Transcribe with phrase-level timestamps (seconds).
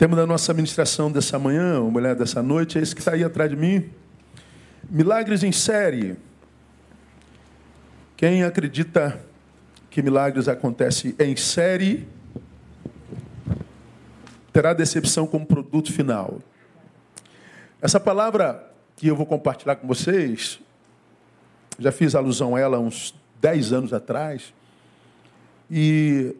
[0.00, 3.22] tema da nossa ministração dessa manhã, ou mulher dessa noite, é esse que está aí
[3.22, 3.90] atrás de mim.
[4.88, 6.16] Milagres em série.
[8.16, 9.22] Quem acredita
[9.90, 12.08] que milagres acontecem em série,
[14.50, 16.40] terá decepção como produto final.
[17.82, 20.60] Essa palavra que eu vou compartilhar com vocês,
[21.78, 24.54] já fiz alusão a ela uns 10 anos atrás,
[25.70, 26.34] e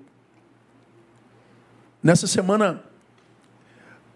[2.03, 2.89] nessa semana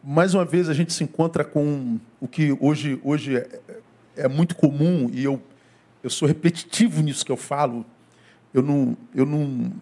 [0.06, 3.60] mais uma vez a gente se encontra com o que hoje, hoje é,
[4.16, 5.42] é, muito comum e eu,
[6.02, 7.86] eu sou repetitivo nisso que eu falo.
[8.52, 9.72] Eu não, eu, não,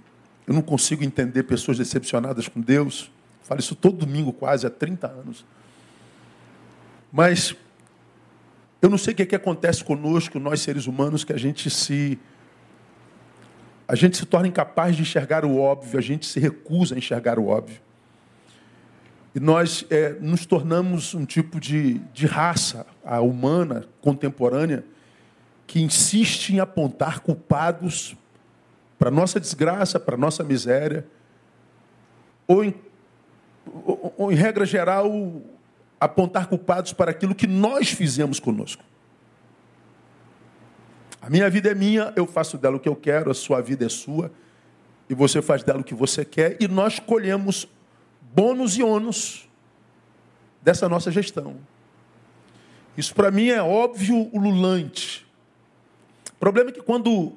[0.47, 3.11] eu não consigo entender pessoas decepcionadas com Deus.
[3.43, 5.45] falo isso todo domingo, quase há 30 anos.
[7.11, 7.57] Mas
[8.81, 11.69] eu não sei o que, é que acontece conosco, nós seres humanos, que a gente
[11.69, 12.17] se.
[13.89, 17.41] A gente se torna incapaz de enxergar o óbvio, a gente se recusa a enxergar
[17.41, 17.81] o óbvio.
[19.35, 22.87] E nós é, nos tornamos um tipo de, de raça,
[23.23, 24.85] humana, contemporânea,
[25.67, 28.15] que insiste em apontar culpados
[28.99, 31.07] para nossa desgraça, para nossa miséria,
[32.47, 32.75] ou em,
[33.67, 35.11] ou, ou em regra geral,
[35.99, 38.85] apontar culpados para aquilo que nós fizemos conosco.
[41.23, 43.87] A minha vida é minha, eu faço dela o que eu quero, a sua vida
[43.87, 44.31] é sua,
[45.09, 47.69] e você faz dela o que você quer, e nós colhemos
[48.35, 49.49] bônus e ônus
[50.63, 51.57] dessa nossa gestão.
[52.97, 55.27] Isso para mim é óbvio ululante.
[56.33, 57.33] O problema é que quando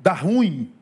[0.00, 0.72] dá ruim,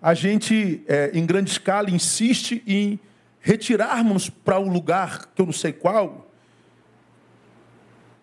[0.00, 3.00] a gente, é, em grande escala, insiste em
[3.40, 6.30] retirarmos para um lugar que eu não sei qual,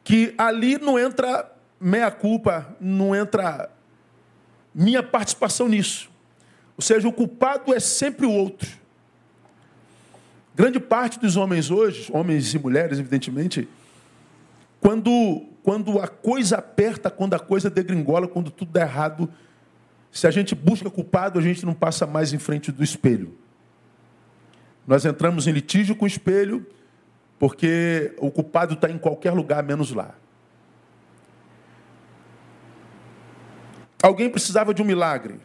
[0.04, 3.70] que ali não entra meia culpa, não entra
[4.74, 6.10] minha participação nisso.
[6.78, 8.81] Ou seja, o culpado é sempre o outro.
[10.54, 13.70] Grande parte dos homens hoje, homens e mulheres, evidentemente,
[14.82, 19.32] quando, quando a coisa aperta, quando a coisa degringola, quando tudo dá errado,
[20.12, 23.34] se a gente busca culpado, a gente não passa mais em frente do espelho.
[24.86, 26.66] Nós entramos em litígio com o espelho,
[27.40, 30.16] porque o culpado está em qualquer lugar, menos lá.
[34.04, 35.40] Alguém precisava de um milagre.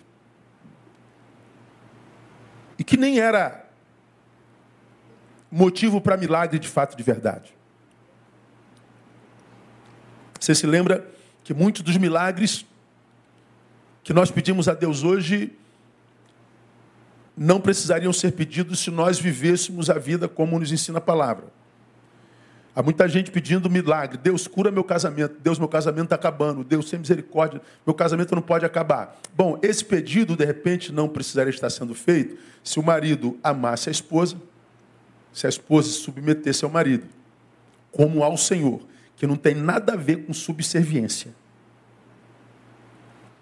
[2.78, 3.65] E que nem era
[5.56, 7.54] motivo para milagre de fato de verdade.
[10.38, 11.06] Você se lembra
[11.42, 12.66] que muitos dos milagres
[14.04, 15.52] que nós pedimos a Deus hoje
[17.34, 21.46] não precisariam ser pedidos se nós vivêssemos a vida como nos ensina a palavra.
[22.74, 24.18] Há muita gente pedindo milagre.
[24.18, 25.40] Deus cura meu casamento.
[25.40, 26.62] Deus, meu casamento está acabando.
[26.62, 27.62] Deus, tem misericórdia.
[27.86, 29.18] Meu casamento não pode acabar.
[29.34, 33.92] Bom, esse pedido, de repente, não precisaria estar sendo feito se o marido amasse a
[33.92, 34.36] esposa
[35.36, 37.06] se a esposa se submetesse ao marido,
[37.92, 38.80] como ao Senhor,
[39.16, 41.30] que não tem nada a ver com subserviência.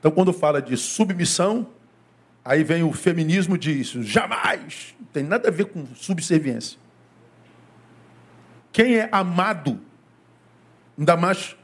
[0.00, 1.68] Então, quando fala de submissão,
[2.44, 6.80] aí vem o feminismo diz jamais, não tem nada a ver com subserviência.
[8.72, 9.80] Quem é amado,
[10.98, 11.56] ainda mais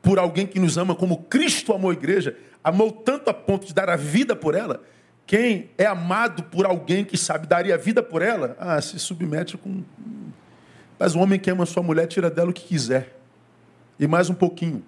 [0.00, 2.34] por alguém que nos ama como Cristo amou a igreja,
[2.64, 4.82] amou tanto a ponto de dar a vida por ela,
[5.28, 9.84] quem é amado por alguém que sabe daria vida por ela, ah, se submete com.
[10.98, 13.14] Mas o homem que ama sua mulher tira dela o que quiser.
[14.00, 14.82] E mais um pouquinho.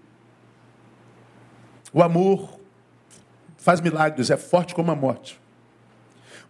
[1.92, 2.58] O amor
[3.58, 5.38] faz milagres, é forte como a morte.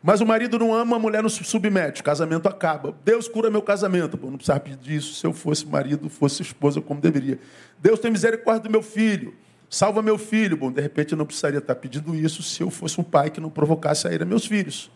[0.00, 2.94] Mas o marido não ama, a mulher não se submete, o casamento acaba.
[3.04, 4.16] Deus cura meu casamento.
[4.16, 7.40] Pô, não precisava pedir isso se eu fosse marido, fosse esposa como deveria.
[7.80, 9.34] Deus tem misericórdia do meu filho.
[9.70, 10.56] Salva meu filho.
[10.56, 13.40] Bom, de repente eu não precisaria estar pedindo isso se eu fosse um pai que
[13.40, 14.90] não provocasse a ira meus filhos.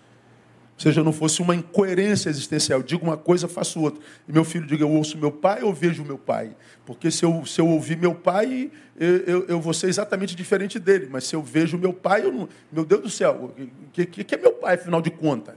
[0.76, 2.80] Ou seja, não fosse uma incoerência existencial.
[2.80, 4.02] Eu digo uma coisa, faço outra.
[4.28, 6.56] E meu filho diga, eu ouço meu pai ou vejo meu pai?
[6.84, 10.80] Porque se eu, se eu ouvir meu pai, eu, eu, eu vou ser exatamente diferente
[10.80, 11.08] dele.
[11.08, 12.48] Mas se eu vejo meu pai, eu não...
[12.72, 15.54] meu Deus do céu, o que, que, é meu pai, afinal de contas?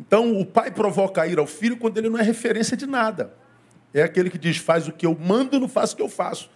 [0.00, 3.34] Então, o pai provoca a ira ao filho quando ele não é referência de nada.
[3.92, 6.50] É aquele que diz, faz o que eu mando, não faz o que eu faço.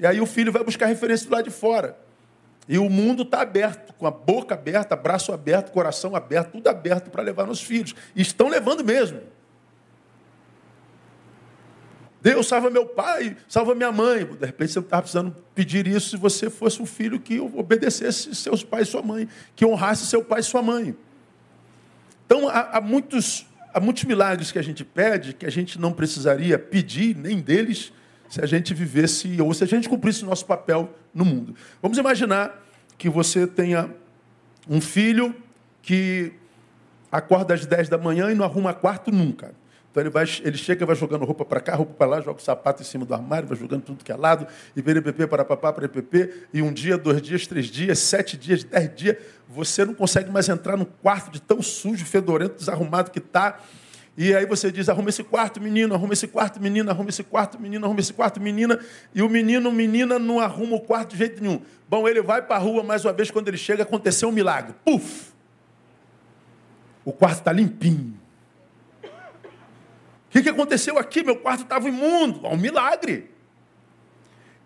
[0.00, 1.96] E aí o filho vai buscar referência do lado de fora.
[2.66, 7.10] E o mundo está aberto, com a boca aberta, braço aberto, coração aberto, tudo aberto
[7.10, 7.94] para levar nos filhos.
[8.16, 9.20] E estão levando mesmo.
[12.22, 14.24] Deus salva meu pai, salva minha mãe.
[14.24, 18.64] De repente você estava precisando pedir isso se você fosse um filho que obedecesse seus
[18.64, 20.96] pais e sua mãe, que honrasse seu pai e sua mãe.
[22.24, 25.92] Então há, há muitos, há muitos milagres que a gente pede que a gente não
[25.92, 27.92] precisaria pedir nem deles
[28.30, 31.54] se a gente vivesse, ou se a gente cumprisse o nosso papel no mundo.
[31.82, 32.64] Vamos imaginar
[32.96, 33.90] que você tenha
[34.68, 35.34] um filho
[35.82, 36.32] que
[37.10, 39.52] acorda às 10 da manhã e não arruma quarto nunca.
[39.90, 42.42] Então ele, vai, ele chega, vai jogando roupa para cá, roupa para lá, joga o
[42.42, 44.46] sapato em cima do armário, vai jogando tudo que é lado,
[44.76, 48.62] e PPP para papá, para PPP, e um dia, dois dias, três dias, sete dias,
[48.62, 49.16] dez dias,
[49.48, 53.58] você não consegue mais entrar no quarto de tão sujo, fedorento, desarrumado que está.
[54.22, 57.58] E aí você diz, arruma esse quarto, menino, arruma esse quarto, menina, arruma esse quarto,
[57.58, 58.78] menino, arruma esse quarto, menina.
[59.14, 61.62] E o menino, menina, não arruma o quarto de jeito nenhum.
[61.88, 64.74] Bom, ele vai para a rua mais uma vez, quando ele chega, aconteceu um milagre.
[64.84, 65.32] Puf!
[67.02, 68.14] O quarto está limpinho.
[69.02, 69.08] O
[70.28, 71.24] que, que aconteceu aqui?
[71.24, 72.46] Meu quarto estava imundo.
[72.46, 73.30] Um milagre.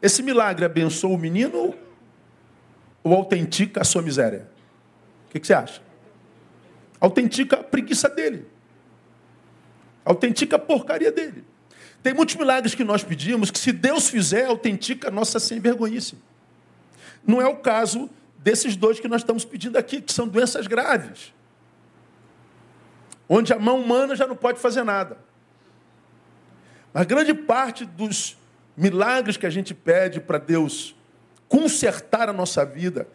[0.03, 1.77] Esse milagre abençoa o menino
[3.05, 4.49] ou autentica a sua miséria?
[5.29, 5.81] O que, que você acha?
[6.99, 8.53] Autentica a preguiça dele.
[10.05, 11.45] Autentica a porcaria dele.
[12.03, 16.17] Tem muitos milagres que nós pedimos que, se Deus fizer, autentica a nossa sem vergonhice.
[17.27, 21.33] Não é o caso desses dois que nós estamos pedindo aqui, que são doenças graves.
[23.27, 25.17] Onde a mão humana já não pode fazer nada.
[26.93, 28.37] Mas grande parte dos
[28.77, 30.95] milagres que a gente pede para Deus
[31.49, 33.09] consertar a nossa vida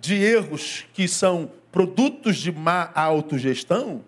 [0.00, 4.02] de erros que são produtos de má autogestão,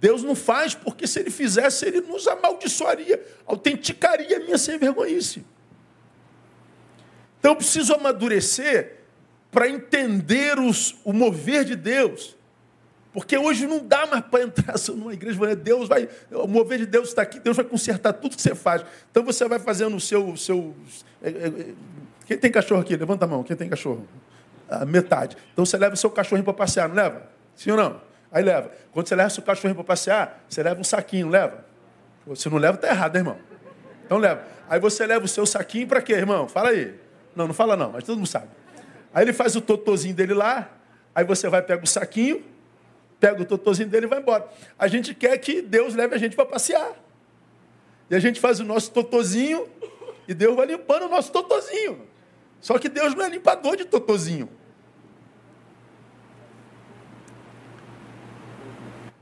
[0.00, 5.44] Deus não faz porque se ele fizesse, ele nos amaldiçoaria, autenticaria a minha sem vergonhice.
[7.38, 8.98] Então eu preciso amadurecer
[9.50, 12.36] para entender os, o mover de Deus.
[13.12, 17.08] Porque hoje não dá mais para entrar numa igreja, Deus vai, o mover de Deus
[17.08, 18.84] está aqui, Deus vai consertar tudo que você faz.
[19.10, 20.36] Então você vai fazendo o seu.
[20.36, 20.76] seu
[21.22, 21.66] é, é, é,
[22.26, 22.94] quem tem cachorro aqui?
[22.94, 23.42] Levanta a mão.
[23.42, 24.06] Quem tem cachorro?
[24.68, 25.36] A metade.
[25.52, 27.28] Então você leva o seu cachorrinho para passear, não leva?
[27.56, 28.07] Sim ou não?
[28.30, 28.70] Aí leva.
[28.92, 31.64] Quando você leva seu cachorrinho para passear, você leva um saquinho, leva?
[32.34, 33.38] Se não leva, está errado, né, irmão?
[34.04, 34.42] Então leva.
[34.68, 36.48] Aí você leva o seu saquinho para quê, irmão?
[36.48, 36.94] Fala aí.
[37.34, 38.48] Não, não fala não, mas todo mundo sabe.
[39.14, 40.70] Aí ele faz o totozinho dele lá,
[41.14, 42.44] aí você vai pegar o saquinho,
[43.18, 44.46] pega o totozinho dele e vai embora.
[44.78, 46.92] A gente quer que Deus leve a gente para passear.
[48.10, 49.66] E a gente faz o nosso totozinho
[50.26, 52.06] e Deus vai limpando o nosso totozinho.
[52.60, 54.48] Só que Deus não é limpador de totozinho.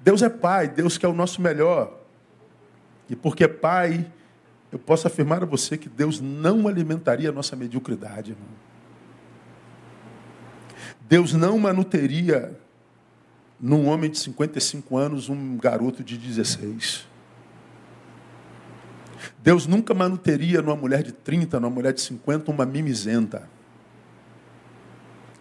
[0.06, 1.98] Deus é Pai, Deus quer o nosso melhor.
[3.10, 4.06] E porque é Pai,
[4.70, 8.46] eu posso afirmar a você que Deus não alimentaria a nossa mediocridade, irmão.
[11.08, 12.56] Deus não manuteria
[13.58, 17.04] num homem de 55 anos, um garoto de 16.
[19.42, 23.50] Deus nunca manuteria numa mulher de 30, numa mulher de 50, uma mimizenta.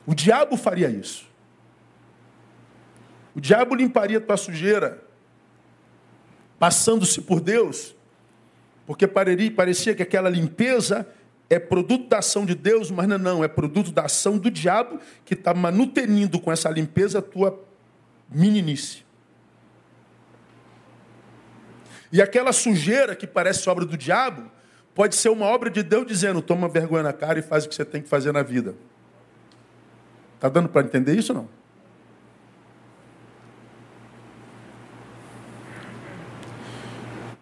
[0.07, 1.34] O diabo faria isso.
[3.35, 5.03] O diabo limparia tua sujeira,
[6.57, 7.93] passando-se por Deus,
[8.87, 11.07] porque parecia que aquela limpeza
[11.49, 14.99] é produto da ação de Deus, mas não, não é produto da ação do diabo
[15.25, 17.61] que está manutenindo com essa limpeza a tua
[18.29, 19.03] meninice.
[22.11, 24.49] E aquela sujeira que parece obra do diabo,
[24.93, 27.75] pode ser uma obra de Deus dizendo: toma vergonha na cara e faz o que
[27.75, 28.73] você tem que fazer na vida.
[30.35, 31.49] Está dando para entender isso não?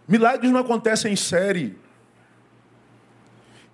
[0.08, 1.78] Milagres não acontecem em série.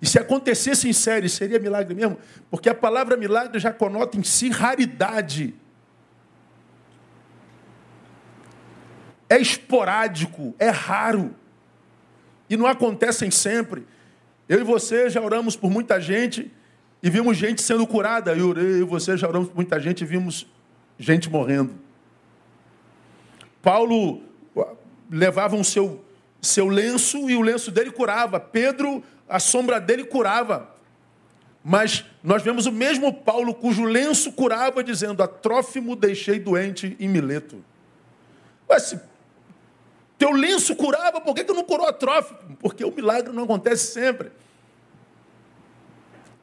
[0.00, 2.18] E se acontecesse em série, seria milagre mesmo?
[2.50, 5.54] Porque a palavra milagre já conota em si raridade.
[9.30, 11.32] é esporádico, é raro.
[12.48, 13.86] E não acontecem sempre.
[14.48, 16.50] Eu e você já oramos por muita gente
[17.00, 18.32] e vimos gente sendo curada.
[18.32, 20.48] Eu, e você já oramos por muita gente e vimos
[20.98, 21.74] gente morrendo.
[23.62, 24.20] Paulo
[25.08, 26.04] levava o seu,
[26.40, 28.40] seu lenço e o lenço dele curava.
[28.40, 30.68] Pedro, a sombra dele curava.
[31.62, 37.08] Mas nós vemos o mesmo Paulo cujo lenço curava, dizendo: A Trófimo deixei doente em
[37.08, 37.62] Mileto.
[38.68, 39.00] Mas se
[40.16, 42.56] teu lenço curava, por que, que não curou a Trófimo?
[42.60, 44.30] Porque o milagre não acontece sempre.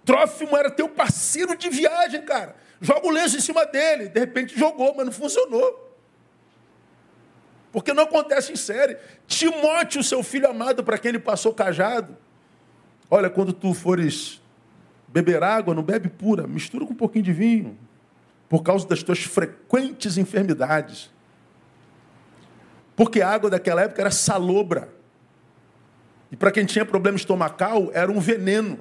[0.03, 2.55] Trófimo era teu parceiro de viagem, cara.
[2.79, 4.07] Joga o lenço em cima dele.
[4.07, 5.86] De repente jogou, mas não funcionou.
[7.71, 8.97] Porque não acontece em série.
[9.27, 12.15] Timóteo, seu filho amado, para quem ele passou cajado.
[13.09, 14.41] Olha, quando tu fores
[15.07, 17.77] beber água, não bebe pura, mistura com um pouquinho de vinho.
[18.49, 21.11] Por causa das tuas frequentes enfermidades.
[22.95, 24.89] Porque a água daquela época era salobra.
[26.31, 28.79] E para quem tinha problema estomacal, era um veneno.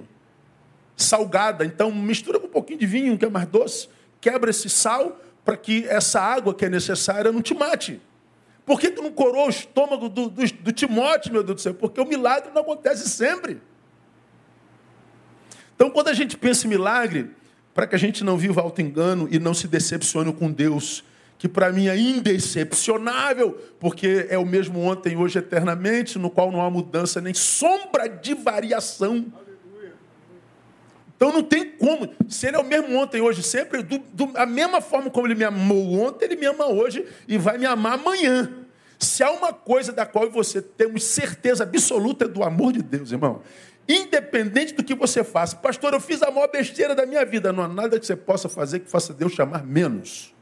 [0.96, 1.64] Salgada.
[1.64, 3.88] Então, mistura com um pouquinho de vinho, que é mais doce.
[4.20, 8.00] Quebra esse sal para que essa água que é necessária não te mate.
[8.66, 11.74] Por que, que não corou o estômago do, do, do Timóteo, meu Deus do céu?
[11.74, 13.60] Porque o milagre não acontece sempre.
[15.74, 17.30] Então, quando a gente pensa em milagre,
[17.72, 21.04] para que a gente não viva alto engano e não se decepcione com Deus
[21.38, 26.62] que para mim é indecepcionável, porque é o mesmo ontem, hoje, eternamente, no qual não
[26.62, 29.26] há mudança nem sombra de variação.
[31.16, 32.08] Então não tem como.
[32.28, 35.34] Se ele é o mesmo ontem, hoje, sempre, do, do, a mesma forma como ele
[35.34, 38.52] me amou ontem, ele me ama hoje e vai me amar amanhã.
[38.98, 43.12] Se há uma coisa da qual você temos certeza absoluta é do amor de Deus,
[43.12, 43.42] irmão.
[43.88, 45.56] Independente do que você faça.
[45.56, 47.52] Pastor, eu fiz a maior besteira da minha vida.
[47.52, 50.34] Não há nada que você possa fazer que faça Deus chamar menos.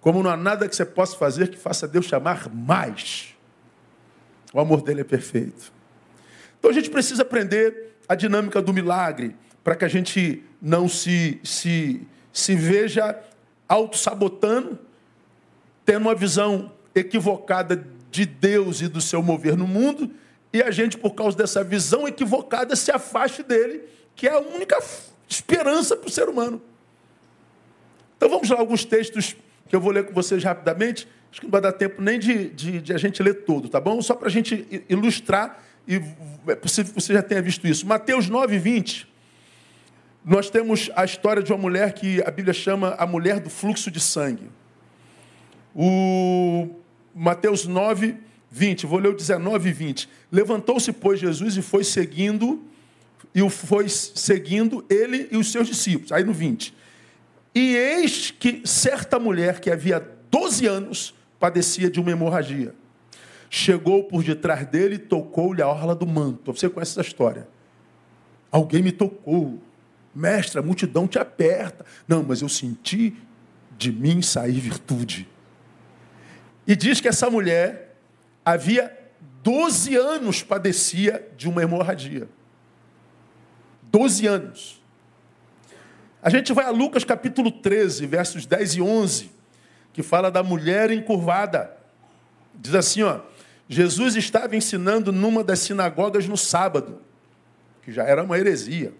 [0.00, 3.34] Como não há nada que você possa fazer que faça Deus chamar mais.
[4.52, 5.72] O amor dele é perfeito.
[6.58, 9.34] Então a gente precisa aprender a dinâmica do milagre
[9.64, 13.18] para que a gente não se, se, se veja
[13.66, 14.78] auto-sabotando,
[15.86, 20.10] tendo uma visão equivocada de Deus e do seu mover no mundo,
[20.52, 23.82] e a gente, por causa dessa visão equivocada, se afaste dele,
[24.14, 24.78] que é a única
[25.26, 26.62] esperança para o ser humano.
[28.16, 29.34] Então vamos lá, alguns textos
[29.68, 31.08] que eu vou ler com vocês rapidamente.
[31.32, 33.80] Acho que não vai dar tempo nem de, de, de a gente ler todo, tá
[33.80, 34.00] bom?
[34.00, 36.00] Só para a gente ilustrar, e
[36.46, 37.84] é possível que você já tenha visto isso.
[37.86, 39.13] Mateus 9, 20
[40.24, 43.90] nós temos a história de uma mulher que a Bíblia chama a mulher do fluxo
[43.90, 44.50] de sangue.
[45.74, 46.70] O
[47.14, 48.16] Mateus 9,
[48.50, 50.08] 20, vou ler o 19 e 20.
[50.32, 52.62] Levantou-se, pois, Jesus e foi seguindo,
[53.34, 56.10] e o foi seguindo ele e os seus discípulos.
[56.10, 56.74] Aí no 20.
[57.54, 60.00] E eis que certa mulher que havia
[60.30, 62.74] 12 anos padecia de uma hemorragia.
[63.50, 66.52] Chegou por detrás dele e tocou-lhe a orla do manto.
[66.52, 67.46] Você conhece essa história?
[68.50, 69.60] Alguém me tocou.
[70.14, 71.84] Mestre, a multidão te aperta.
[72.06, 73.16] Não, mas eu senti
[73.76, 75.28] de mim sair virtude.
[76.66, 77.96] E diz que essa mulher
[78.44, 78.96] havia
[79.42, 82.28] 12 anos padecia de uma hemorragia.
[83.82, 84.82] 12 anos.
[86.22, 89.30] A gente vai a Lucas capítulo 13, versos 10 e 11,
[89.92, 91.76] que fala da mulher encurvada.
[92.54, 93.20] Diz assim, ó:
[93.68, 97.02] Jesus estava ensinando numa das sinagogas no sábado,
[97.82, 98.94] que já era uma heresia.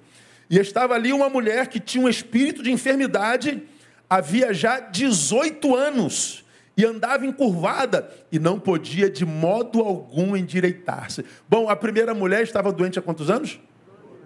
[0.48, 3.62] E estava ali uma mulher que tinha um espírito de enfermidade,
[4.08, 6.44] havia já 18 anos,
[6.76, 11.24] e andava encurvada e não podia de modo algum endireitar-se.
[11.48, 13.60] Bom, a primeira mulher estava doente há quantos anos?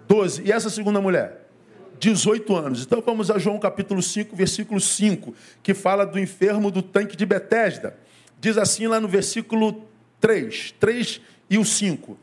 [0.07, 0.43] 12.
[0.43, 1.47] E essa segunda mulher?
[1.99, 2.81] 18 anos.
[2.81, 7.25] Então vamos a João capítulo 5, versículo 5, que fala do enfermo do tanque de
[7.25, 7.95] Betesda.
[8.39, 9.83] Diz assim lá no versículo
[10.19, 12.17] 3, 3 e o 5.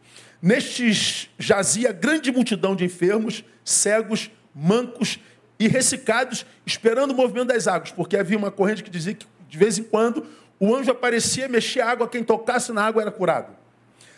[0.46, 5.18] Nestes jazia grande multidão de enfermos, cegos, mancos
[5.58, 9.58] e ressecados, esperando o movimento das águas, porque havia uma corrente que dizia que de
[9.58, 10.24] vez em quando
[10.60, 13.56] o anjo aparecia, mexia a água, quem tocasse na água era curado.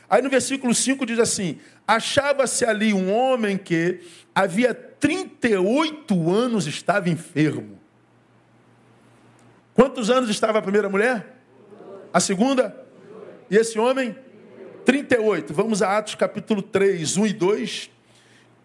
[0.06, 4.02] Aí no versículo 5 diz assim: Achava-se ali um homem que
[4.35, 7.80] havia 38 anos estava enfermo.
[9.73, 11.38] Quantos anos estava a primeira mulher?
[12.12, 12.87] A segunda?
[13.50, 14.27] E esse homem?
[14.88, 17.90] 38, vamos a Atos capítulo 3, 1 e 2,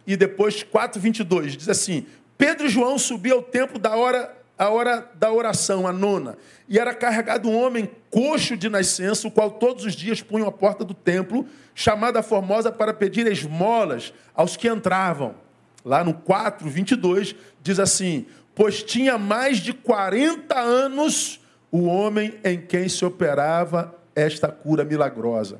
[0.08, 1.58] e depois 4, 22.
[1.58, 2.06] Diz assim:
[2.38, 6.38] Pedro e João subiam ao templo da hora, a hora da oração, a nona,
[6.70, 10.52] e era carregado um homem coxo de nascença, o qual todos os dias punham a
[10.52, 15.36] porta do templo, chamada Formosa, para pedir esmolas aos que entravam.
[15.84, 18.26] Lá no 4, 22, diz assim:
[18.56, 25.60] Pois tinha mais de 40 anos o homem em quem se operava esta cura milagrosa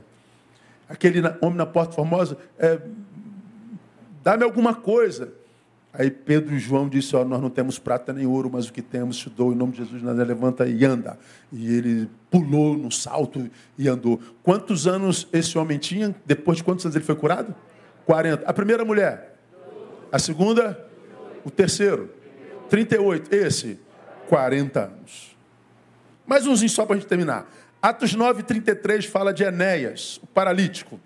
[0.88, 2.80] aquele homem na porta formosa, é,
[4.24, 5.34] dá-me alguma coisa.
[5.94, 8.82] Aí Pedro e João disse, ó, nós não temos prata nem ouro, mas o que
[8.82, 11.20] temos te dou, em nome de Jesus, nada levanta e anda.
[11.52, 13.48] E ele pulou no salto
[13.78, 14.20] e andou.
[14.42, 16.16] Quantos anos esse homem tinha?
[16.26, 17.54] Depois de quantos anos ele foi curado?
[18.08, 18.44] 40.
[18.44, 19.38] A primeira mulher?
[20.12, 20.84] A segunda?
[21.46, 22.10] O terceiro?
[22.70, 23.32] 38.
[23.34, 23.80] Esse?
[24.30, 25.38] 40 anos.
[26.26, 27.48] Mais umzinho só para a gente terminar.
[27.84, 30.98] Atos 9, 33 fala de Enéas, o paralítico.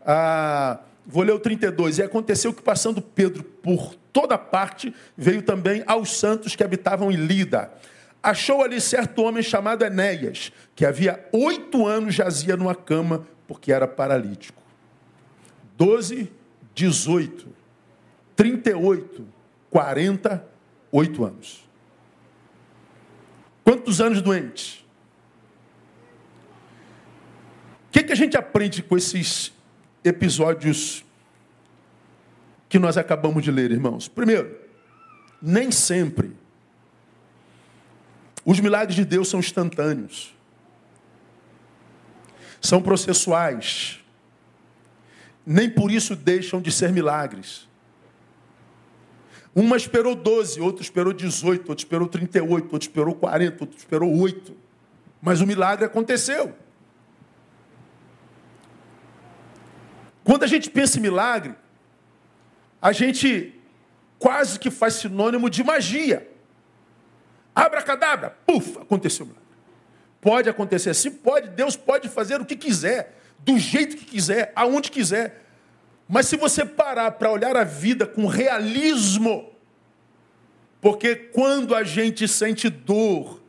[0.00, 1.98] Ah, vou ler o 32.
[1.98, 7.16] E aconteceu que, passando Pedro por toda parte, veio também aos santos que habitavam em
[7.16, 7.70] Lida.
[8.22, 13.86] Achou ali certo homem chamado Enéas, que havia oito anos jazia numa cama, porque era
[13.86, 14.62] paralítico.
[15.76, 16.32] 12,
[16.74, 17.46] 18,
[18.34, 19.26] 38,
[19.68, 21.68] 48 anos.
[23.62, 24.81] Quantos anos doentes?
[27.92, 29.52] Que, que a gente aprende com esses
[30.02, 31.04] episódios
[32.68, 34.08] que nós acabamos de ler, irmãos?
[34.08, 34.58] Primeiro,
[35.40, 36.32] nem sempre
[38.44, 40.34] os milagres de Deus são instantâneos.
[42.60, 44.00] São processuais.
[45.44, 47.68] Nem por isso deixam de ser milagres.
[49.54, 54.56] Uma esperou 12, outro esperou 18, outro esperou 38, outro esperou 40, outro esperou 8.
[55.20, 56.56] Mas o milagre aconteceu.
[60.24, 61.54] Quando a gente pensa em milagre,
[62.80, 63.54] a gente
[64.18, 66.28] quase que faz sinônimo de magia.
[67.54, 69.48] Abracadabra, puf, aconteceu o milagre.
[70.20, 71.10] Pode acontecer assim?
[71.10, 71.48] Pode.
[71.48, 75.44] Deus pode fazer o que quiser, do jeito que quiser, aonde quiser.
[76.08, 79.50] Mas se você parar para olhar a vida com realismo,
[80.80, 83.42] porque quando a gente sente dor,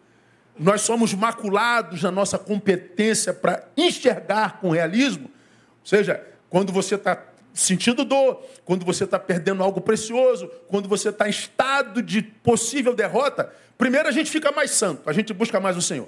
[0.58, 5.25] nós somos maculados na nossa competência para enxergar com realismo.
[5.25, 7.19] Ou seja, quando você está
[7.51, 12.93] sentindo dor, quando você está perdendo algo precioso, quando você está em estado de possível
[12.93, 16.07] derrota, primeiro a gente fica mais santo, a gente busca mais o Senhor.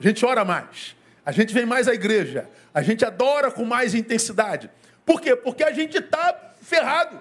[0.00, 3.94] A gente ora mais, a gente vem mais à igreja, a gente adora com mais
[3.94, 4.68] intensidade.
[5.06, 5.36] Por quê?
[5.36, 7.20] Porque a gente está ferrado.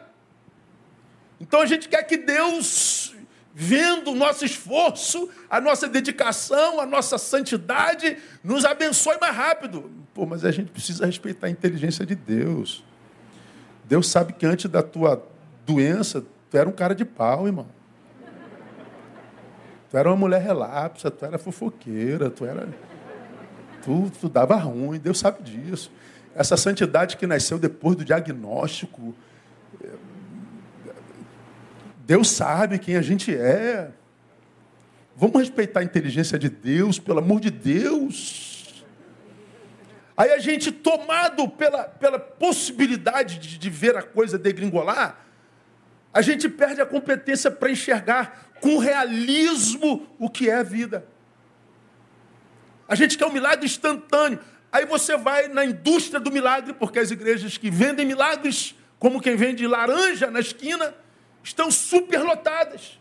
[1.40, 3.14] Então a gente quer que Deus,
[3.60, 9.90] vendo o nosso esforço, a nossa dedicação, a nossa santidade, nos abençoe mais rápido.
[10.14, 12.84] Pô, mas a gente precisa respeitar a inteligência de Deus.
[13.86, 15.28] Deus sabe que antes da tua
[15.66, 17.66] doença, tu era um cara de pau, irmão.
[19.90, 22.70] Tu era uma mulher relapsa, tu era fofoqueira, tu era.
[23.82, 25.92] Tu, tu dava ruim, Deus sabe disso.
[26.36, 29.16] Essa santidade que nasceu depois do diagnóstico.
[32.08, 33.92] Deus sabe quem a gente é.
[35.14, 38.86] Vamos respeitar a inteligência de Deus, pelo amor de Deus.
[40.16, 45.20] Aí a gente, tomado pela, pela possibilidade de, de ver a coisa degringolar,
[46.14, 51.06] a gente perde a competência para enxergar com realismo o que é a vida.
[52.88, 54.40] A gente quer um milagre instantâneo.
[54.72, 59.36] Aí você vai na indústria do milagre, porque as igrejas que vendem milagres, como quem
[59.36, 60.96] vende laranja na esquina,
[61.48, 63.00] estão superlotadas.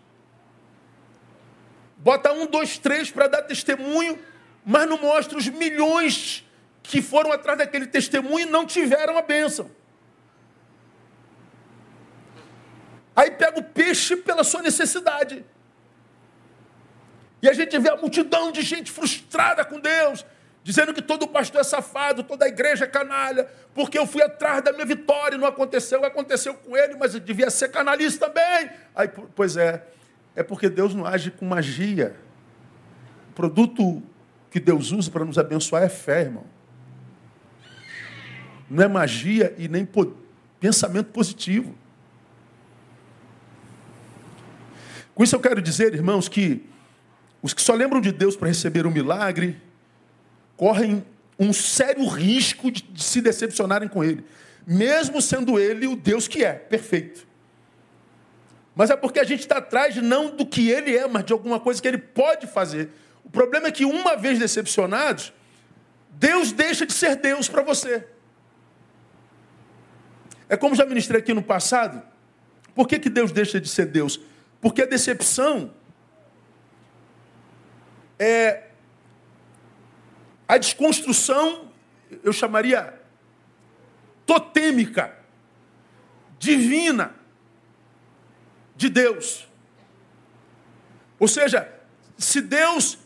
[1.99, 4.19] Bota um, dois, três para dar testemunho,
[4.65, 6.45] mas não mostra os milhões
[6.83, 9.71] que foram atrás daquele testemunho e não tiveram a bênção.
[13.15, 15.45] Aí pega o peixe pela sua necessidade.
[17.43, 20.25] E a gente vê a multidão de gente frustrada com Deus,
[20.67, 24.65] dizendo que todo pastor é safado, toda a igreja é canalha, porque eu fui atrás
[24.65, 28.73] da minha vitória não aconteceu, aconteceu com ele, mas devia ser canalista também.
[28.93, 29.87] Aí, pois é,
[30.35, 32.17] é porque Deus não age com magia.
[33.31, 34.03] O produto
[34.51, 36.45] que Deus usa para nos abençoar é fé, irmão.
[38.69, 39.89] Não é magia e nem
[40.59, 41.79] pensamento positivo.
[45.15, 46.69] Com isso eu quero dizer, irmãos, que
[47.41, 49.63] os que só lembram de Deus para receber um milagre
[50.57, 51.05] correm
[51.39, 54.25] um sério risco de, de se decepcionarem com Ele,
[54.67, 57.27] mesmo sendo Ele o Deus que é, perfeito.
[58.75, 61.59] Mas é porque a gente está atrás não do que Ele é, mas de alguma
[61.59, 62.91] coisa que Ele pode fazer.
[63.25, 65.33] O problema é que, uma vez decepcionados,
[66.11, 68.07] Deus deixa de ser Deus para você.
[70.49, 72.03] É como já ministrei aqui no passado.
[72.75, 74.21] Por que, que Deus deixa de ser Deus?
[74.61, 75.73] Porque a decepção
[78.19, 78.65] é
[80.49, 81.71] a desconstrução,
[82.23, 82.95] eu chamaria
[84.25, 85.17] totêmica,
[86.39, 87.15] divina
[88.77, 89.47] de Deus.
[91.19, 91.73] Ou seja,
[92.19, 92.99] se Deus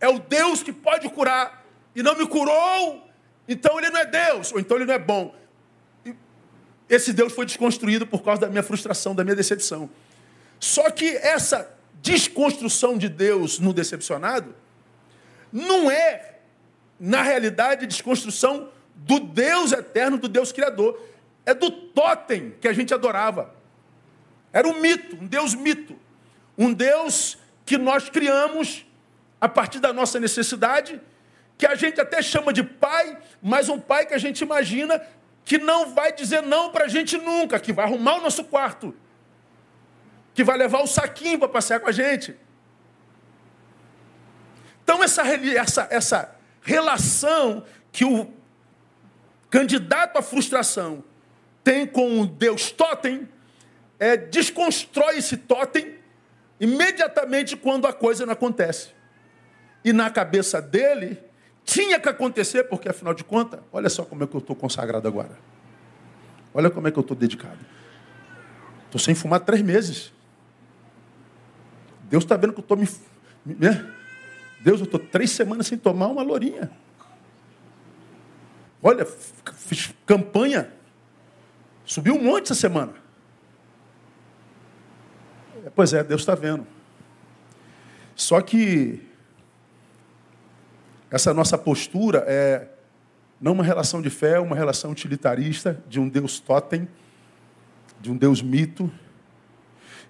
[0.00, 3.08] é o Deus que pode curar e não me curou,
[3.46, 5.34] então ele não é Deus, ou então ele não é bom.
[6.88, 9.90] Esse Deus foi desconstruído por causa da minha frustração, da minha decepção.
[10.58, 14.54] Só que essa desconstrução de Deus no decepcionado
[15.52, 16.37] não é,
[16.98, 21.00] na realidade, desconstrução do Deus eterno, do Deus criador.
[21.46, 23.54] É do totem que a gente adorava.
[24.52, 25.98] Era um mito, um Deus mito.
[26.56, 28.84] Um Deus que nós criamos
[29.40, 31.00] a partir da nossa necessidade,
[31.56, 35.00] que a gente até chama de pai, mas um pai que a gente imagina
[35.44, 38.94] que não vai dizer não para a gente nunca, que vai arrumar o nosso quarto
[40.38, 42.36] que vai levar o saquinho para passear com a gente.
[44.84, 46.37] Então, essa, essa, essa
[46.68, 48.30] relação que o
[49.48, 51.02] candidato à frustração
[51.64, 53.26] tem com o Deus totem,
[53.98, 55.94] é, desconstrói esse totem
[56.60, 58.90] imediatamente quando a coisa não acontece.
[59.82, 61.18] E na cabeça dele,
[61.64, 65.08] tinha que acontecer, porque afinal de contas, olha só como é que eu estou consagrado
[65.08, 65.38] agora.
[66.52, 67.58] Olha como é que eu estou dedicado.
[68.84, 70.12] Estou sem fumar três meses.
[72.10, 72.86] Deus está vendo que eu estou me.
[73.46, 73.97] Né?
[74.60, 76.70] Deus, eu estou três semanas sem tomar uma lourinha.
[78.82, 80.72] Olha, fiz campanha.
[81.84, 82.94] Subiu um monte essa semana.
[85.74, 86.66] Pois é, Deus está vendo.
[88.14, 89.08] Só que
[91.10, 92.68] Essa nossa postura é
[93.40, 96.86] não uma relação de fé, uma relação utilitarista de um Deus totem,
[97.98, 98.90] de um Deus mito,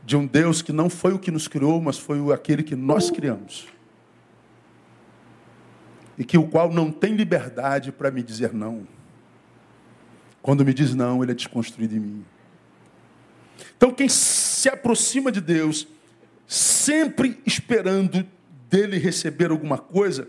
[0.04, 3.10] de um Deus que não foi o que nos criou, mas foi aquele que nós
[3.10, 3.68] criamos.
[6.18, 8.86] E que o qual não tem liberdade para me dizer não.
[10.42, 12.24] Quando me diz não, ele é desconstruído em mim.
[13.76, 15.86] Então, quem se aproxima de Deus,
[16.46, 18.26] sempre esperando
[18.68, 20.28] dele receber alguma coisa,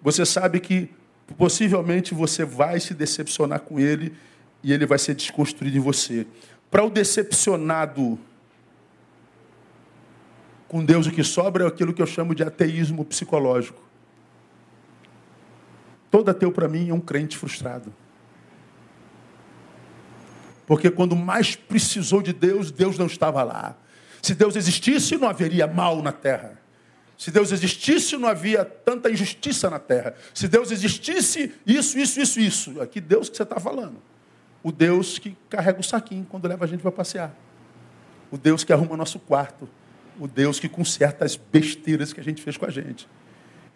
[0.00, 0.88] você sabe que
[1.36, 4.14] possivelmente você vai se decepcionar com ele
[4.62, 6.26] e ele vai ser desconstruído em você.
[6.70, 8.18] Para o decepcionado
[10.68, 13.83] com Deus, o que sobra é aquilo que eu chamo de ateísmo psicológico.
[16.14, 17.92] Todo ateu para mim é um crente frustrado.
[20.64, 23.76] Porque quando mais precisou de Deus, Deus não estava lá.
[24.22, 26.56] Se Deus existisse, não haveria mal na terra.
[27.18, 30.14] Se Deus existisse, não havia tanta injustiça na terra.
[30.32, 32.80] Se Deus existisse, isso, isso, isso, isso.
[32.80, 34.00] Aqui Deus que você está falando.
[34.62, 37.34] O Deus que carrega o saquinho quando leva a gente para passear.
[38.30, 39.68] O Deus que arruma nosso quarto.
[40.20, 43.08] O Deus que conserta as besteiras que a gente fez com a gente.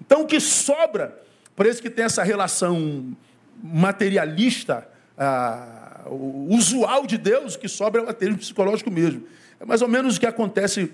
[0.00, 1.26] Então o que sobra,
[1.58, 3.16] por isso que tem essa relação
[3.60, 4.86] materialista,
[5.18, 9.24] ah, usual de Deus, que sobra é o ateísmo psicológico mesmo.
[9.58, 10.92] É mais ou menos o que acontece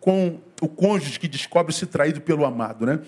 [0.00, 2.84] com o cônjuge que descobre-se traído pelo amado.
[2.84, 2.98] Né?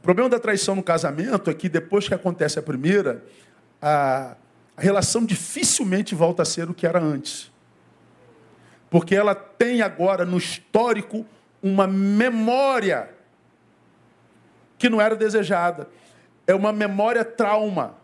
[0.00, 3.24] O problema da traição no casamento é que depois que acontece a primeira,
[3.80, 4.36] a,
[4.76, 7.52] a relação dificilmente volta a ser o que era antes.
[8.90, 11.24] Porque ela tem agora no histórico
[11.62, 13.10] uma memória
[14.76, 15.86] que não era desejada.
[16.48, 17.94] É uma memória trauma.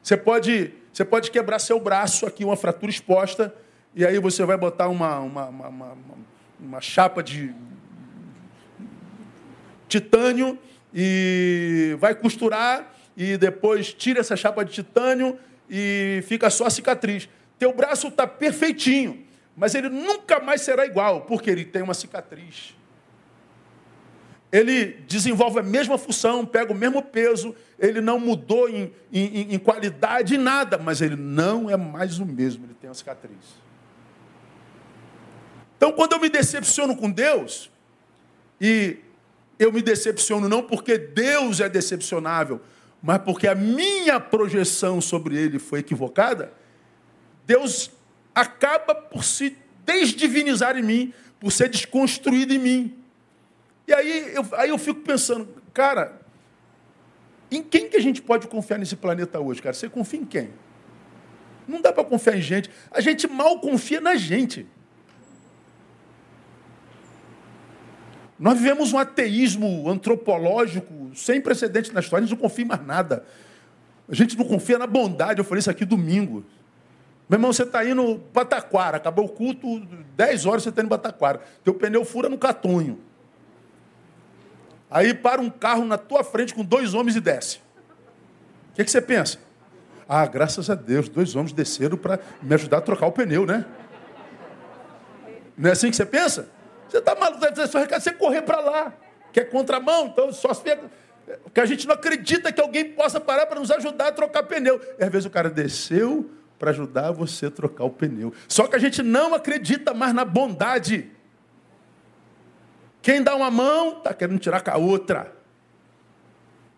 [0.00, 3.52] Você pode, você pode quebrar seu braço aqui, uma fratura exposta,
[3.96, 5.96] e aí você vai botar uma, uma, uma, uma,
[6.60, 7.52] uma chapa de
[9.88, 10.56] titânio
[10.94, 15.36] e vai costurar e depois tira essa chapa de titânio
[15.68, 17.28] e fica só a cicatriz.
[17.58, 22.77] Teu braço está perfeitinho, mas ele nunca mais será igual, porque ele tem uma cicatriz.
[24.50, 29.58] Ele desenvolve a mesma função, pega o mesmo peso, ele não mudou em, em, em
[29.58, 33.36] qualidade em nada, mas ele não é mais o mesmo, ele tem uma cicatriz.
[35.76, 37.70] Então, quando eu me decepciono com Deus,
[38.60, 38.98] e
[39.58, 42.60] eu me decepciono não porque Deus é decepcionável,
[43.02, 46.52] mas porque a minha projeção sobre ele foi equivocada,
[47.46, 47.90] Deus
[48.34, 52.97] acaba por se desdivinizar em mim, por ser desconstruído em mim.
[53.88, 56.20] E aí eu, aí eu fico pensando, cara,
[57.50, 59.74] em quem que a gente pode confiar nesse planeta hoje, cara?
[59.74, 60.50] Você confia em quem?
[61.66, 62.70] Não dá para confiar em gente.
[62.90, 64.66] A gente mal confia na gente.
[68.38, 72.86] Nós vivemos um ateísmo antropológico sem precedente na história, a gente não confia em mais
[72.86, 73.24] nada.
[74.06, 75.40] A gente não confia na bondade.
[75.40, 76.44] Eu falei isso aqui domingo.
[77.26, 79.80] Meu irmão, você está indo para Taquara, acabou o culto,
[80.14, 81.40] 10 horas você está indo para Taquara.
[81.64, 83.07] Teu pneu fura no catunho.
[84.90, 87.58] Aí para um carro na tua frente com dois homens e desce.
[88.72, 89.38] O que, que você pensa?
[90.08, 93.66] Ah, graças a Deus, dois homens desceram para me ajudar a trocar o pneu, né?
[95.56, 96.48] Não é assim que você pensa?
[96.88, 98.92] Você está maluco, você correr para lá,
[99.32, 100.62] que é contramão, então só se
[101.42, 104.80] Porque a gente não acredita que alguém possa parar para nos ajudar a trocar pneu.
[104.98, 108.32] E às vezes o cara desceu para ajudar você a trocar o pneu.
[108.48, 111.10] Só que a gente não acredita mais na bondade.
[113.02, 115.32] Quem dá uma mão está querendo tirar com a outra.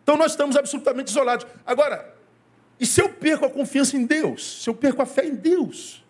[0.02, 1.46] Então nós estamos absolutamente isolados.
[1.64, 2.14] Agora,
[2.78, 4.62] e se eu perco a confiança em Deus?
[4.62, 6.04] Se eu perco a fé em Deus?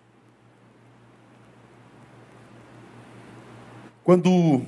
[4.04, 4.62] Quando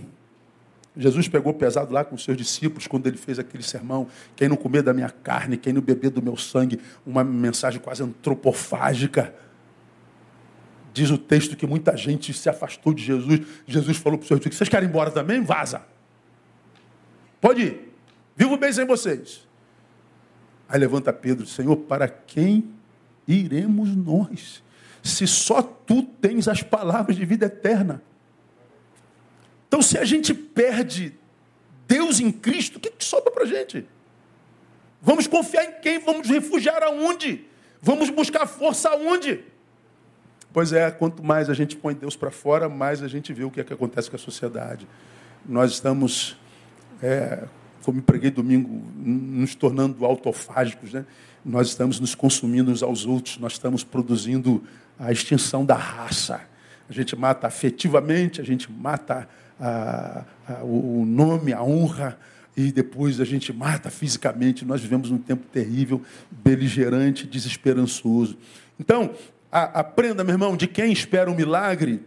[0.96, 4.56] Jesus pegou pesado lá com os seus discípulos, quando ele fez aquele sermão, quem não
[4.56, 9.34] comer da minha carne, quem não beber do meu sangue, uma mensagem quase antropofágica.
[10.92, 13.40] Diz o texto que muita gente se afastou de Jesus.
[13.66, 15.42] Jesus falou para os seus vocês querem ir embora também?
[15.42, 15.82] Vaza.
[17.40, 17.92] Pode ir.
[18.36, 19.46] Vivo bem sem vocês.
[20.68, 22.70] Aí levanta Pedro, Senhor, para quem
[23.26, 24.62] iremos nós?
[25.02, 28.02] Se só tu tens as palavras de vida eterna.
[29.66, 31.14] Então, se a gente perde
[31.86, 33.86] Deus em Cristo, o que, que sobra para a gente?
[35.00, 35.98] Vamos confiar em quem?
[35.98, 37.46] Vamos refugiar aonde?
[37.80, 39.44] Vamos buscar força aonde?
[40.52, 43.50] Pois é, quanto mais a gente põe Deus para fora, mais a gente vê o
[43.50, 44.86] que é que acontece com a sociedade.
[45.48, 46.36] Nós estamos,
[47.02, 47.44] é,
[47.82, 51.06] como preguei domingo, nos tornando autofágicos, né?
[51.42, 54.62] Nós estamos nos consumindo uns aos outros, nós estamos produzindo
[54.98, 56.42] a extinção da raça.
[56.88, 59.26] A gente mata afetivamente, a gente mata
[59.58, 62.18] a, a, o nome, a honra,
[62.54, 64.66] e depois a gente mata fisicamente.
[64.66, 68.36] Nós vivemos um tempo terrível, beligerante, desesperançoso.
[68.78, 69.14] Então,
[69.52, 72.02] aprenda, meu irmão, de quem espera um milagre,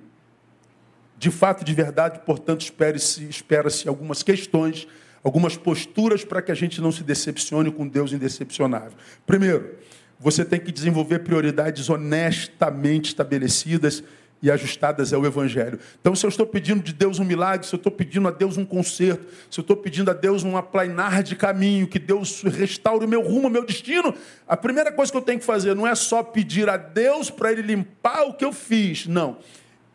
[1.17, 4.87] de fato, de verdade, portanto, espera-se algumas questões,
[5.23, 8.97] algumas posturas para que a gente não se decepcione com Deus indecepcionável.
[9.25, 9.75] Primeiro,
[10.19, 14.03] você tem que desenvolver prioridades honestamente estabelecidas
[14.41, 15.79] e ajustadas ao Evangelho.
[15.99, 18.57] Então, se eu estou pedindo de Deus um milagre, se eu estou pedindo a Deus
[18.57, 23.05] um conserto, se eu estou pedindo a Deus um aplainar de caminho, que Deus restaure
[23.05, 24.13] o meu rumo, o meu destino,
[24.47, 27.51] a primeira coisa que eu tenho que fazer não é só pedir a Deus para
[27.51, 29.07] Ele limpar o que eu fiz.
[29.07, 29.37] Não.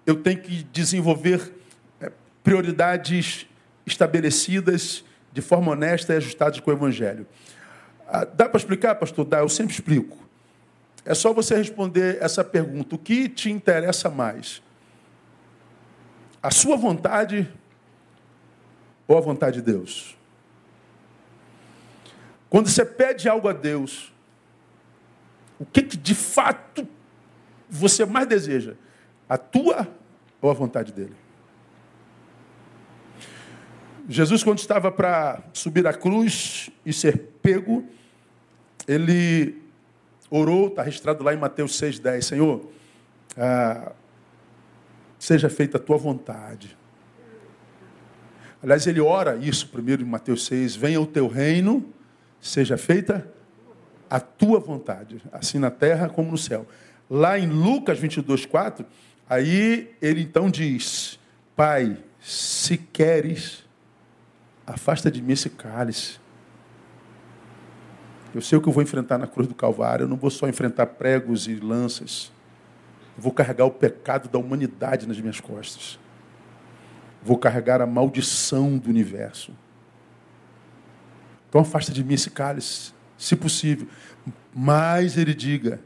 [0.07, 1.53] Eu tenho que desenvolver
[2.01, 2.11] é,
[2.43, 3.47] prioridades
[3.87, 7.27] estabelecidas de forma honesta e ajustadas com o Evangelho.
[8.09, 9.25] Ah, dá para explicar, pastor?
[9.25, 10.19] Dá, eu sempre explico.
[11.05, 14.63] É só você responder essa pergunta: o que te interessa mais?
[16.43, 17.51] A sua vontade
[19.07, 20.17] ou a vontade de Deus?
[22.49, 24.13] Quando você pede algo a Deus,
[25.59, 26.87] o que, que de fato
[27.69, 28.75] você mais deseja?
[29.29, 29.89] A tua
[30.41, 31.15] ou a vontade dele?
[34.09, 37.87] Jesus, quando estava para subir a cruz e ser pego,
[38.89, 39.60] ele
[40.31, 42.71] orou, está registrado lá em Mateus 6,10, Senhor,
[43.37, 43.93] ah,
[45.19, 46.79] seja feita a tua vontade.
[48.63, 51.85] Aliás, ele ora isso primeiro em Mateus 6, venha o teu reino,
[52.41, 53.29] seja feita
[54.09, 56.67] a tua vontade, assim na terra como no céu.
[57.09, 58.85] Lá em Lucas 22, 4,
[59.29, 61.19] aí ele então diz,
[61.57, 63.65] Pai, se queres,
[64.67, 66.20] afasta de mim esse cálice.
[68.35, 70.05] Eu sei o que eu vou enfrentar na cruz do Calvário.
[70.05, 72.33] Eu não vou só enfrentar pregos e lanças.
[73.17, 75.99] Eu vou carregar o pecado da humanidade nas minhas costas.
[77.23, 79.53] Vou carregar a maldição do universo.
[81.49, 83.89] Então afasta de mim esse cálice, se possível.
[84.55, 85.81] Mas ele diga,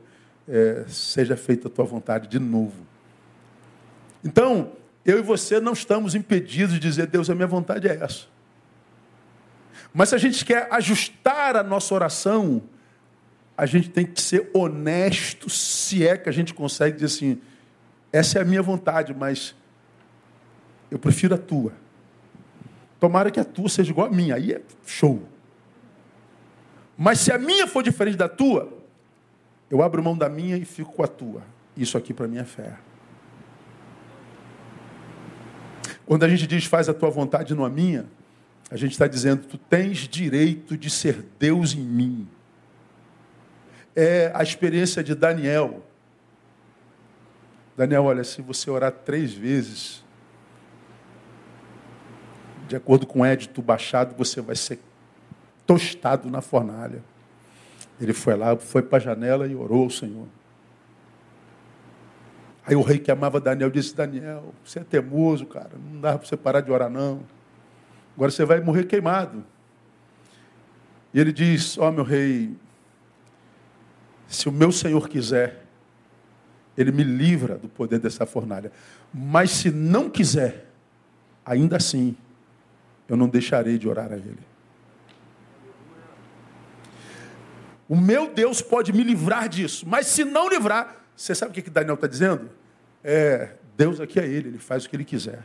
[0.47, 2.87] é, seja feita a tua vontade de novo.
[4.23, 4.73] Então,
[5.05, 8.27] eu e você não estamos impedidos de dizer, Deus, a minha vontade é essa.
[9.95, 12.61] Mas se a gente quer ajustar a nossa oração,
[13.57, 17.41] a gente tem que ser honesto, se é que a gente consegue dizer assim:
[18.13, 19.55] essa é a minha vontade, mas
[20.91, 21.73] eu prefiro a tua.
[22.99, 25.23] Tomara que a tua seja igual a minha, aí é show.
[26.99, 28.73] Mas se a minha for diferente da tua,
[29.71, 31.43] eu abro mão da minha e fico com a tua.
[31.77, 32.79] Isso aqui para mim é fé.
[36.05, 38.07] Quando a gente diz faz a tua vontade não a minha,
[38.71, 42.29] a gente está dizendo: tu tens direito de ser Deus em mim.
[43.95, 45.83] É a experiência de Daniel.
[47.77, 50.05] Daniel, olha, se você orar três vezes,
[52.69, 54.79] de acordo com o édito baixado, você vai ser
[55.67, 57.03] tostado na fornalha.
[58.01, 60.27] Ele foi lá, foi para a janela e orou ao Senhor.
[62.67, 66.27] Aí o rei que amava Daniel disse: Daniel, você é teimoso, cara, não dá para
[66.27, 67.21] você parar de orar, não.
[68.15, 69.45] Agora você vai morrer queimado.
[71.13, 72.55] E ele diz: Ó oh, meu rei,
[74.27, 75.65] se o meu senhor quiser,
[76.77, 78.73] ele me livra do poder dessa fornalha.
[79.13, 80.67] Mas se não quiser,
[81.45, 82.17] ainda assim,
[83.09, 84.39] eu não deixarei de orar a ele.
[87.89, 91.71] O meu Deus pode me livrar disso, mas se não livrar, você sabe o que
[91.71, 92.51] Daniel está dizendo?
[93.03, 95.45] É, Deus aqui é ele, ele faz o que ele quiser.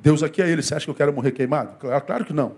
[0.00, 0.62] Deus aqui é ele.
[0.62, 1.76] Você acha que eu quero morrer queimado?
[2.06, 2.56] Claro que não.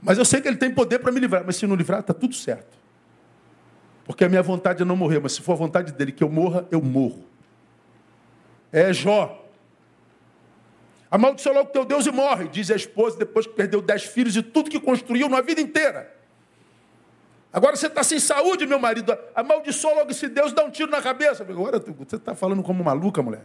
[0.00, 1.42] Mas eu sei que ele tem poder para me livrar.
[1.44, 2.76] Mas se não livrar, está tudo certo.
[4.04, 5.18] Porque a minha vontade é não morrer.
[5.18, 7.24] Mas se for a vontade dele que eu morra, eu morro.
[8.72, 9.42] É Jó.
[11.10, 14.42] Amaldiçoa logo teu Deus e morre, diz a esposa depois que perdeu dez filhos e
[14.42, 16.12] tudo que construiu na vida inteira.
[17.52, 19.16] Agora você está sem saúde, meu marido.
[19.34, 21.44] Amaldiçoa logo esse Deus, dá um tiro na cabeça.
[21.44, 23.44] Agora você está falando como maluca, mulher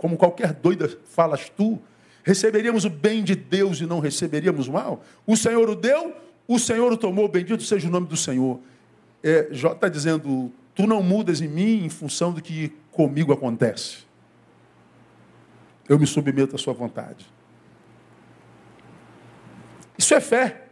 [0.00, 1.78] como qualquer doida falas tu,
[2.24, 5.04] receberíamos o bem de Deus e não receberíamos o mal?
[5.26, 6.16] O Senhor o deu,
[6.48, 8.58] o Senhor o tomou, bendito seja o nome do Senhor.
[9.22, 13.98] É, Jó está dizendo, tu não mudas em mim em função do que comigo acontece.
[15.86, 17.26] Eu me submeto à sua vontade.
[19.98, 20.62] Isso é fé.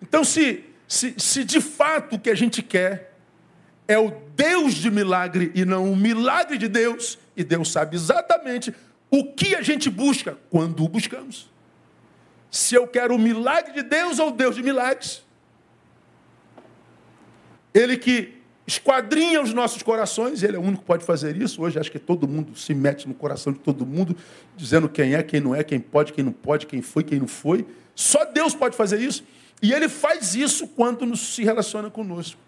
[0.00, 3.12] Então, se, se, se de fato o que a gente quer
[3.88, 8.74] é o Deus de milagre e não o milagre de Deus, e Deus sabe exatamente
[9.10, 11.50] o que a gente busca quando o buscamos.
[12.50, 15.24] Se eu quero o milagre de Deus ou Deus de milagres.
[17.72, 21.62] Ele que esquadrinha os nossos corações, ele é o único que pode fazer isso.
[21.62, 24.16] Hoje acho que todo mundo se mete no coração de todo mundo,
[24.56, 27.28] dizendo quem é, quem não é, quem pode, quem não pode, quem foi, quem não
[27.28, 27.66] foi.
[27.94, 29.24] Só Deus pode fazer isso.
[29.62, 32.38] E ele faz isso quando se relaciona conosco.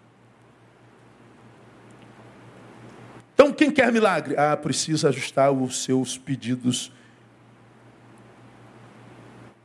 [3.43, 4.37] Então, quem quer milagre?
[4.37, 6.93] Ah, precisa ajustar os seus pedidos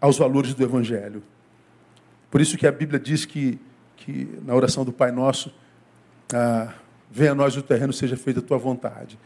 [0.01, 1.23] aos valores do Evangelho.
[2.29, 3.57] Por isso que a Bíblia diz que,
[3.97, 5.55] que na oração do Pai Nosso,
[6.35, 6.75] ah,
[7.09, 9.17] venha a nós o terreno, seja feita a tua vontade.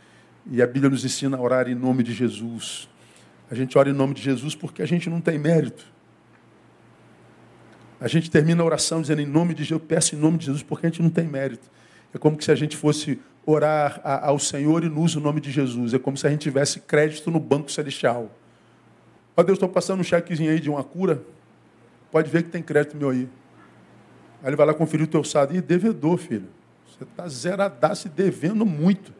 [0.50, 2.90] E a Bíblia nos ensina a orar em nome de Jesus.
[3.50, 5.86] A gente ora em nome de Jesus porque a gente não tem mérito.
[7.98, 10.44] A gente termina a oração dizendo em nome de Jesus, eu peço em nome de
[10.44, 11.70] Jesus porque a gente não tem mérito.
[12.12, 15.50] É como se a gente fosse orar ao Senhor e não usa o nome de
[15.50, 15.94] Jesus.
[15.94, 18.30] É como se a gente tivesse crédito no banco celestial.
[19.36, 21.22] Ó Deus, estou passando um chequezinho aí de uma cura.
[22.10, 23.28] Pode ver que tem crédito meu aí.
[24.42, 25.54] Aí ele vai lá conferir o teu saldo.
[25.54, 26.48] Ih, devedor, filho.
[26.86, 29.12] Você está zeradaço e devendo muito.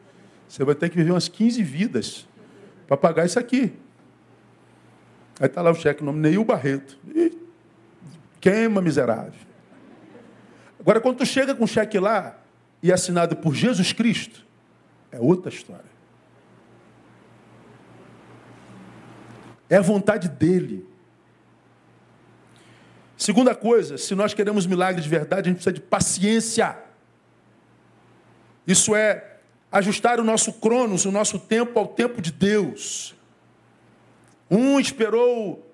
[0.47, 2.29] Você vai ter que viver umas 15 vidas
[2.87, 3.73] para pagar isso aqui.
[5.41, 6.99] Aí está lá o cheque, nome Neil Barreto.
[7.15, 7.39] Ih,
[8.41, 9.33] queima, miserável.
[10.79, 12.42] Agora, quando tu chega com o cheque lá
[12.83, 14.45] e assinado por Jesus Cristo,
[15.11, 15.93] é outra história.
[19.71, 20.87] É a vontade dele.
[23.17, 26.77] Segunda coisa, se nós queremos milagre de verdade, a gente precisa de paciência.
[28.67, 29.39] Isso é
[29.71, 33.15] ajustar o nosso cronos, o nosso tempo ao tempo de Deus.
[34.51, 35.73] Um esperou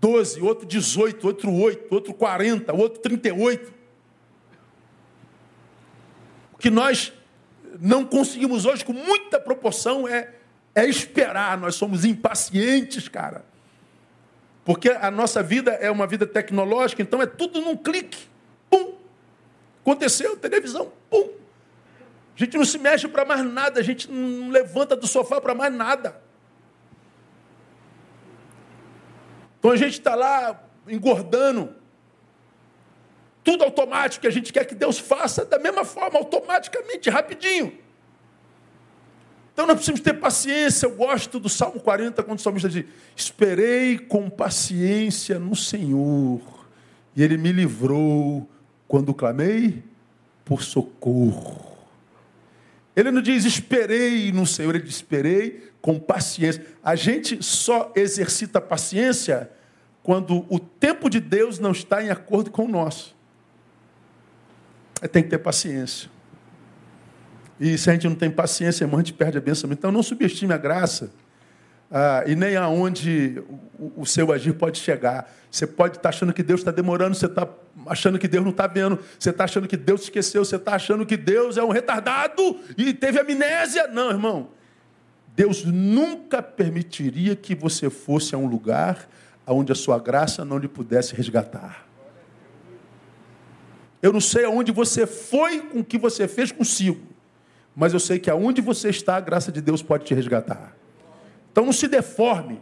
[0.00, 3.81] 12, outro 18, outro 8, outro 40, outro 38.
[6.62, 7.12] Que nós
[7.78, 10.32] não conseguimos hoje com muita proporção é
[10.74, 13.44] é esperar, nós somos impacientes, cara.
[14.64, 18.26] Porque a nossa vida é uma vida tecnológica, então é tudo num clique.
[18.70, 18.94] Pum!
[19.82, 21.28] Aconteceu, televisão, pum!
[22.34, 25.54] A gente não se mexe para mais nada, a gente não levanta do sofá para
[25.54, 26.22] mais nada.
[29.58, 31.81] Então a gente está lá engordando.
[33.44, 37.76] Tudo automático, a gente quer que Deus faça da mesma forma, automaticamente, rapidinho.
[39.52, 40.86] Então nós precisamos ter paciência.
[40.86, 42.84] Eu gosto do Salmo 40, quando o salmista diz:
[43.16, 46.40] Esperei com paciência no Senhor,
[47.14, 48.48] e Ele me livrou
[48.86, 49.82] quando clamei
[50.44, 51.72] por socorro.
[52.94, 56.66] Ele não diz esperei no Senhor, ele diz esperei com paciência.
[56.84, 59.50] A gente só exercita paciência
[60.02, 63.16] quando o tempo de Deus não está em acordo com o nosso.
[65.10, 66.10] Tem que ter paciência.
[67.58, 69.70] E se a gente não tem paciência, irmão, a gente perde a bênção.
[69.72, 71.12] Então não subestime a graça.
[71.94, 73.42] Ah, e nem aonde
[73.78, 75.30] o, o, seu agir pode chegar.
[75.50, 77.46] Você pode estar tá achando que Deus está demorando, você está
[77.86, 81.04] achando que Deus não está vendo, você está achando que Deus esqueceu, você está achando
[81.04, 83.88] que Deus é um retardado e teve amnésia.
[83.88, 84.48] Não, irmão.
[85.36, 89.06] Deus nunca permitiria que você fosse a um lugar
[89.46, 91.86] onde a sua graça não lhe pudesse resgatar.
[94.02, 97.12] Eu não sei aonde você foi com o que você fez consigo
[97.74, 100.76] mas eu sei que aonde você está, a graça de Deus pode te resgatar.
[101.50, 102.60] Então não se deforme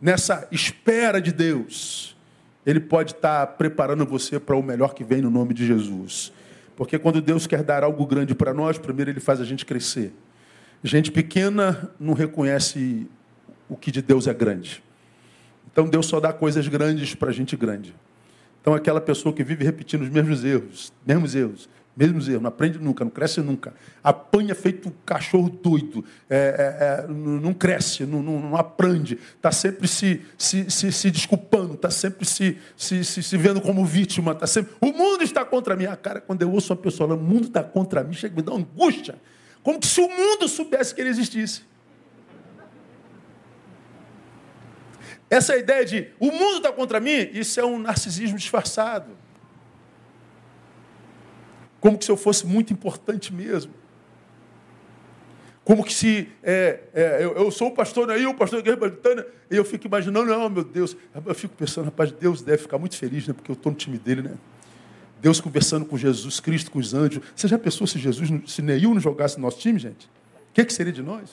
[0.00, 2.16] nessa espera de Deus.
[2.64, 6.32] Ele pode estar preparando você para o melhor que vem no nome de Jesus.
[6.76, 10.12] Porque quando Deus quer dar algo grande para nós, primeiro ele faz a gente crescer.
[10.82, 13.06] Gente pequena não reconhece
[13.68, 14.82] o que de Deus é grande.
[15.70, 17.94] Então Deus só dá coisas grandes para gente grande.
[18.68, 22.78] Então aquela pessoa que vive repetindo os mesmos erros, mesmos erros, Mesmos erros, não aprende
[22.78, 23.74] nunca, não cresce nunca.
[24.04, 29.88] Apanha feito cachorro doido, é, é, é, não cresce, não, não, não aprende, está sempre
[29.88, 34.46] se, se, se, se desculpando, está sempre se, se, se, se, vendo como vítima, está
[34.46, 34.74] sempre.
[34.80, 35.86] O mundo está contra mim.
[35.86, 38.36] A cara, quando eu ouço uma pessoa falando, o mundo está contra mim, chega a
[38.36, 39.16] me dar angústia.
[39.64, 41.62] Como se o mundo soubesse que ele existisse.
[45.30, 49.10] Essa ideia de o mundo está contra mim, isso é um narcisismo disfarçado.
[51.80, 53.72] Como que se eu fosse muito importante mesmo.
[55.64, 59.26] Como que se é, é, eu, eu, sou o pastor aí, o pastor da igreja
[59.50, 62.96] e eu fico imaginando, não, meu Deus, eu fico pensando, rapaz, Deus deve ficar muito
[62.96, 63.34] feliz, né?
[63.34, 64.34] Porque eu estou no time dele, né?
[65.20, 67.22] Deus conversando com Jesus Cristo, com os anjos.
[67.36, 70.06] Você já pensou se Jesus, se Neil não jogasse no nosso time, gente?
[70.06, 71.28] O que, que seria de nós?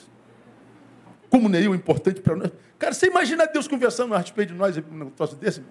[1.30, 2.50] Como Neil é importante para nós.
[2.78, 5.62] Cara, você imagina Deus conversando a respeito de nós num troço desse?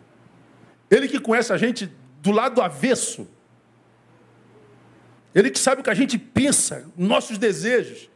[0.90, 1.92] Ele que conhece a gente
[2.22, 3.28] do lado avesso.
[5.34, 8.10] Ele que sabe o que a gente pensa, nossos desejos,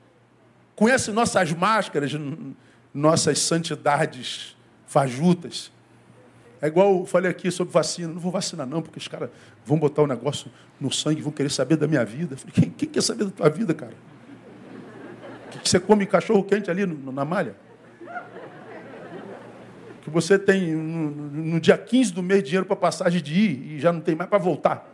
[0.75, 2.11] conhece nossas máscaras,
[2.93, 4.55] nossas santidades
[4.87, 5.71] fajutas.
[6.61, 8.13] É igual eu falei aqui sobre vacina.
[8.13, 9.29] Não vou vacinar, não, porque os caras
[9.65, 12.35] vão botar o um negócio no sangue, vão querer saber da minha vida.
[12.35, 13.93] Falei, quem, quem, quer saber da tua vida, cara?
[15.64, 17.55] Você come cachorro quente ali no, na malha?
[20.01, 23.80] Que você tem no, no dia 15 do mês dinheiro para passagem de ir e
[23.80, 24.88] já não tem mais para voltar.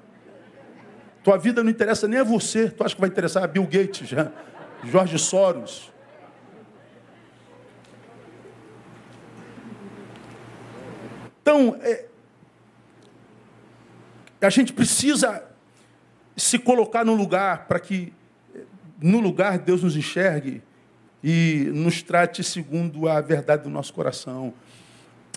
[1.24, 2.70] Tua vida não interessa nem a você.
[2.70, 4.32] Tu acha que vai interessar a Bill Gates, já?
[4.84, 5.92] Jorge Soros.
[11.42, 12.06] Então, é,
[14.42, 15.44] a gente precisa
[16.36, 18.14] se colocar no lugar para que,
[19.02, 20.62] no lugar, Deus nos enxergue
[21.24, 24.54] e nos trate segundo a verdade do nosso coração.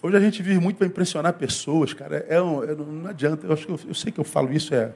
[0.02, 2.24] Hoje a gente vive muito para impressionar pessoas, cara.
[2.28, 3.46] É, um, é não adianta.
[3.46, 4.92] Eu, acho que eu, eu, sei que eu falo isso é,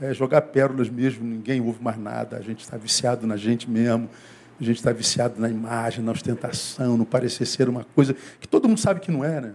[0.00, 1.24] é jogar pérolas mesmo.
[1.24, 2.36] Ninguém ouve mais nada.
[2.36, 4.08] A gente está viciado na gente mesmo.
[4.60, 8.68] A gente está viciado na imagem, na ostentação, no parecer ser uma coisa que todo
[8.68, 9.54] mundo sabe que não é, né?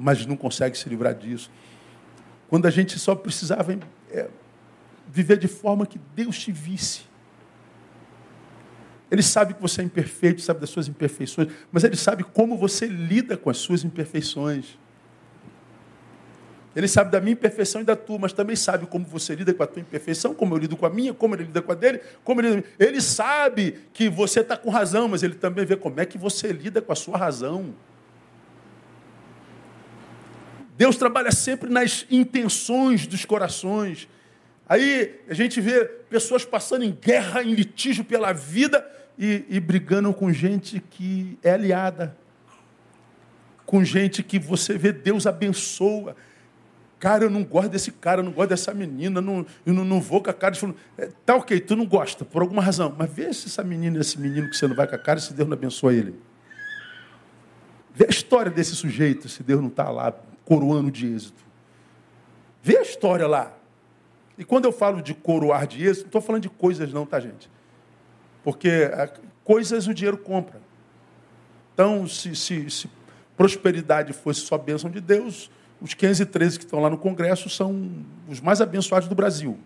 [0.00, 1.50] mas não consegue se livrar disso.
[2.48, 3.78] Quando a gente só precisava
[4.10, 4.28] é,
[5.06, 7.02] viver de forma que Deus te visse.
[9.10, 12.86] Ele sabe que você é imperfeito, sabe das suas imperfeições, mas ele sabe como você
[12.86, 14.78] lida com as suas imperfeições.
[16.76, 19.62] Ele sabe da minha imperfeição e da tua, mas também sabe como você lida com
[19.62, 22.00] a tua imperfeição, como eu lido com a minha, como ele lida com a dele,
[22.22, 26.06] como ele Ele sabe que você está com razão, mas ele também vê como é
[26.06, 27.74] que você lida com a sua razão.
[30.76, 34.08] Deus trabalha sempre nas intenções dos corações.
[34.68, 38.86] Aí a gente vê pessoas passando em guerra, em litígio pela vida
[39.18, 42.16] e, e brigando com gente que é aliada,
[43.66, 46.16] com gente que você vê Deus abençoa.
[46.98, 50.00] Cara, eu não gosto desse cara, eu não gosto dessa menina, não, eu não, não
[50.00, 53.10] vou com a cara falando, é, tá ok, tu não gosta, por alguma razão, mas
[53.10, 55.48] vê se essa menina, esse menino que você não vai com a cara, se Deus
[55.48, 56.14] não abençoa ele.
[57.94, 60.12] Vê a história desse sujeito, se Deus não está lá
[60.44, 61.42] coroando de êxito.
[62.62, 63.56] Vê a história lá.
[64.36, 67.20] E quando eu falo de coroar de êxito, não estou falando de coisas não, tá,
[67.20, 67.50] gente?
[68.42, 69.12] Porque é,
[69.44, 70.60] coisas o dinheiro compra.
[71.74, 72.90] Então, se, se, se
[73.36, 77.90] prosperidade fosse só bênção de Deus, os 513 que estão lá no Congresso são
[78.28, 79.58] os mais abençoados do Brasil.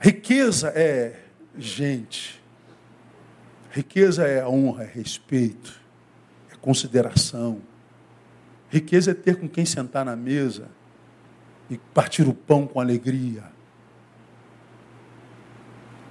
[0.00, 1.20] Riqueza é
[1.56, 2.42] gente.
[3.70, 5.78] Riqueza é honra, é respeito,
[6.50, 7.60] é consideração.
[8.70, 10.68] Riqueza é ter com quem sentar na mesa
[11.68, 13.44] e partir o pão com alegria.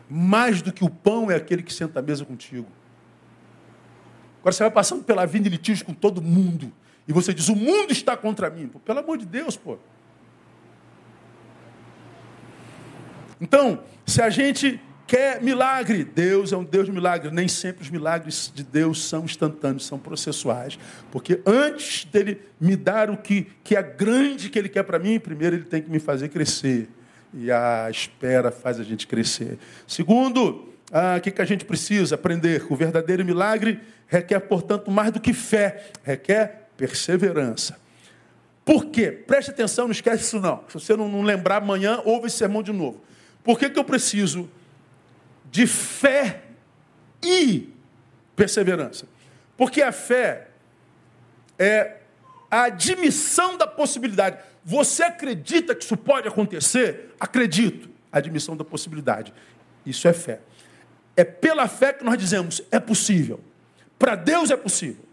[0.10, 2.68] Mais do que o pão é aquele que senta à mesa contigo.
[4.40, 6.72] Agora você vai passando pela vida de litígio com todo mundo.
[7.08, 8.68] E você diz, o mundo está contra mim.
[8.68, 9.78] Pô, pelo amor de Deus, pô.
[13.40, 16.04] Então, se a gente quer milagre.
[16.04, 17.32] Deus é um Deus de milagre.
[17.32, 20.78] Nem sempre os milagres de Deus são instantâneos, são processuais.
[21.10, 25.18] Porque antes dele me dar o que, que é grande que ele quer para mim,
[25.20, 26.90] primeiro ele tem que me fazer crescer.
[27.34, 29.58] E a espera faz a gente crescer.
[29.86, 32.66] Segundo, ah, o que, que a gente precisa aprender?
[32.70, 37.78] O verdadeiro milagre requer, portanto, mais do que fé, requer perseverança.
[38.64, 39.12] Por quê?
[39.12, 40.64] Preste atenção, não esquece isso não.
[40.68, 43.02] Se você não, não lembrar amanhã, ouve esse sermão de novo.
[43.44, 44.50] Por que, que eu preciso
[45.52, 46.42] de fé
[47.24, 47.74] e
[48.36, 49.08] perseverança.
[49.56, 50.50] Porque a fé
[51.58, 51.98] é
[52.50, 54.38] a admissão da possibilidade.
[54.70, 57.16] Você acredita que isso pode acontecer?
[57.18, 57.90] Acredito.
[58.12, 59.34] Admissão da possibilidade.
[59.86, 60.42] Isso é fé.
[61.16, 63.40] É pela fé que nós dizemos, é possível.
[63.98, 65.06] Para Deus é possível.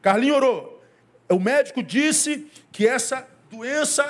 [0.00, 0.80] Carlinho orou.
[1.28, 4.04] O médico disse que essa doença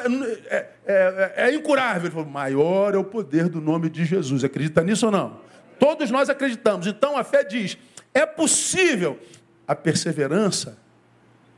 [0.51, 2.03] é, é, é, é incurável.
[2.03, 4.45] Ele falou, maior é o poder do nome de Jesus.
[4.45, 5.41] Acredita nisso ou não?
[5.79, 6.87] Todos nós acreditamos.
[6.87, 7.79] Então a fé diz:
[8.13, 9.19] é possível.
[9.67, 10.77] A perseverança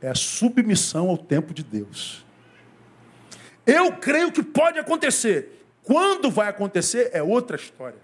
[0.01, 2.25] é a submissão ao tempo de Deus.
[3.65, 5.65] Eu creio que pode acontecer.
[5.83, 7.99] Quando vai acontecer é outra história.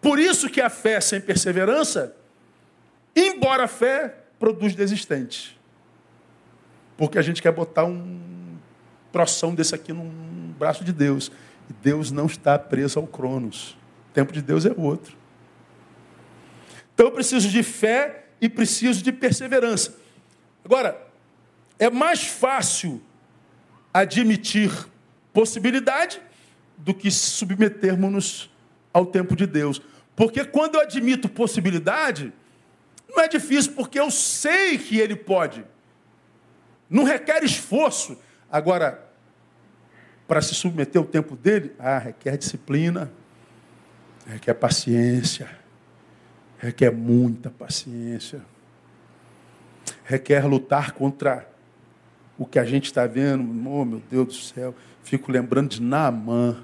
[0.00, 2.14] Por isso que a fé sem perseverança,
[3.14, 5.56] embora a fé produz desistentes.
[6.96, 8.56] Porque a gente quer botar um
[9.12, 11.32] troção desse aqui num braço de Deus.
[11.68, 13.70] E Deus não está preso ao Cronos.
[14.10, 15.16] O tempo de Deus é outro.
[16.94, 19.96] Então eu preciso de fé e preciso de perseverança.
[20.66, 21.00] Agora,
[21.78, 23.00] é mais fácil
[23.94, 24.68] admitir
[25.32, 26.20] possibilidade
[26.76, 28.50] do que submetermos-nos
[28.92, 29.80] ao tempo de Deus.
[30.16, 32.32] Porque quando eu admito possibilidade,
[33.08, 35.64] não é difícil, porque eu sei que ele pode.
[36.90, 38.18] Não requer esforço.
[38.50, 39.06] Agora,
[40.26, 43.12] para se submeter ao tempo dele, ah, requer disciplina,
[44.26, 45.48] requer paciência,
[46.58, 48.42] requer muita paciência,
[50.04, 51.48] requer lutar contra
[52.38, 53.42] o que a gente está vendo.
[53.68, 56.62] Oh, meu Deus do céu, fico lembrando de Naamã.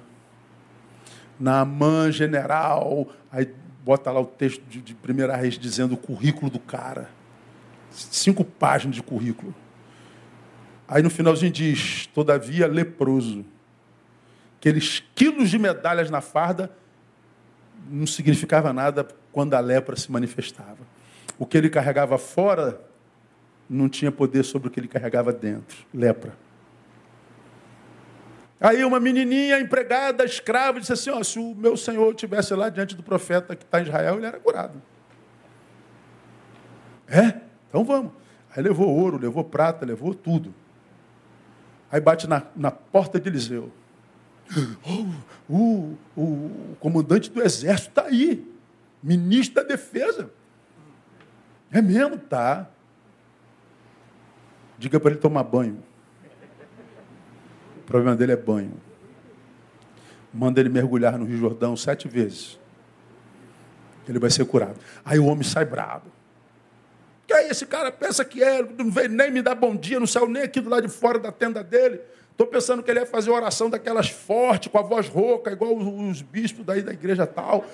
[1.38, 3.52] Naamã, general, aí
[3.84, 7.10] bota lá o texto de, de Primeira Reis dizendo o currículo do cara.
[7.90, 9.54] Cinco páginas de currículo.
[10.86, 13.44] Aí no finalzinho diz, todavia leproso.
[14.58, 16.70] Aqueles quilos de medalhas na farda
[17.90, 20.78] não significava nada quando a lepra se manifestava.
[21.38, 22.80] O que ele carregava fora
[23.68, 25.86] não tinha poder sobre o que ele carregava dentro.
[25.92, 26.36] Lepra.
[28.60, 32.94] Aí uma menininha empregada, escrava, disse assim: oh, se o meu senhor estivesse lá diante
[32.94, 34.80] do profeta que está em Israel, ele era curado.
[37.08, 37.40] É?
[37.68, 38.12] Então vamos.
[38.54, 40.54] Aí levou ouro, levou prata, levou tudo.
[41.90, 43.72] Aí bate na, na porta de Eliseu.
[44.84, 48.46] Oh, o, o, o comandante do exército está aí.
[49.02, 50.30] Ministro da defesa.
[51.70, 52.18] É mesmo?
[52.18, 52.68] Tá.
[54.78, 55.82] Diga para ele tomar banho.
[57.78, 58.72] O problema dele é banho.
[60.32, 62.58] Manda ele mergulhar no Rio Jordão sete vezes.
[64.08, 64.78] Ele vai ser curado.
[65.04, 66.10] Aí o homem sai bravo.
[67.26, 70.06] Que aí esse cara pensa que é, não veio nem me dar bom dia, não
[70.06, 72.00] saiu nem aqui do lado de fora da tenda dele.
[72.32, 76.22] Estou pensando que ele ia fazer oração daquelas forte, com a voz rouca, igual os,
[76.22, 77.64] bispos daí da igreja tal,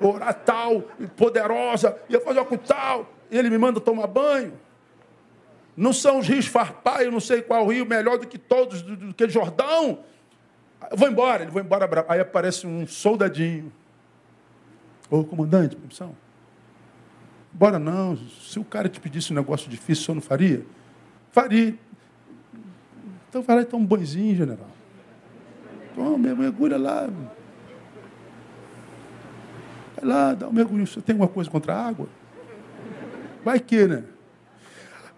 [0.00, 0.82] orar tal,
[1.16, 3.10] poderosa, ia fazer uma tal.
[3.30, 4.52] E ele me manda tomar banho.
[5.76, 8.96] Não são os rios Farpai, eu não sei qual rio melhor do que todos, do,
[8.96, 9.98] do que Jordão.
[10.90, 12.06] Eu vou embora, ele vai embora.
[12.08, 13.70] Aí aparece um soldadinho.
[15.10, 16.16] Ô comandante, permissão.
[17.52, 18.16] Bora não.
[18.16, 20.64] Se o cara te pedisse um negócio difícil, o senhor não faria?
[21.30, 21.74] Faria.
[23.28, 24.70] Então vai lá e toma um banhozinho, general.
[25.94, 27.08] Toma, mergulha lá.
[29.96, 30.86] Vai lá, dá um mergulho.
[30.86, 32.08] Você tem alguma coisa contra a água?
[33.44, 34.04] Vai que, né?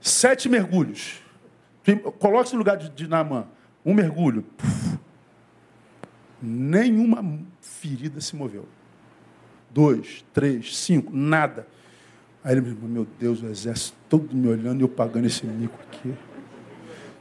[0.00, 1.22] Sete mergulhos.
[2.18, 3.46] Coloque-se no lugar de, de Naamã.
[3.84, 4.42] Um mergulho.
[4.42, 4.98] Puf.
[6.40, 7.24] Nenhuma
[7.60, 8.66] ferida se moveu.
[9.70, 11.66] Dois, três, cinco, nada.
[12.42, 15.44] Aí ele me disse, meu Deus, o exército todo me olhando e eu pagando esse
[15.44, 16.14] mico aqui.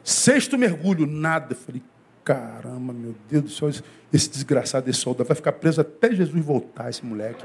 [0.03, 1.53] Sexto mergulho, nada.
[1.53, 1.81] Eu falei,
[2.23, 3.69] caramba, meu Deus do céu,
[4.13, 7.43] esse desgraçado, esse soldado vai ficar preso até Jesus voltar, esse moleque.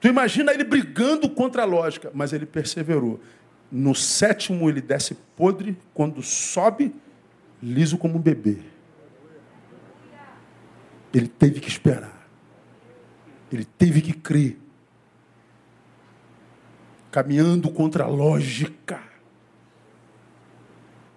[0.00, 3.20] Tu imagina ele brigando contra a lógica, mas ele perseverou.
[3.70, 6.94] No sétimo ele desce podre, quando sobe,
[7.62, 8.58] liso como um bebê.
[11.12, 12.28] Ele teve que esperar.
[13.52, 14.58] Ele teve que crer.
[17.10, 19.13] Caminhando contra a lógica.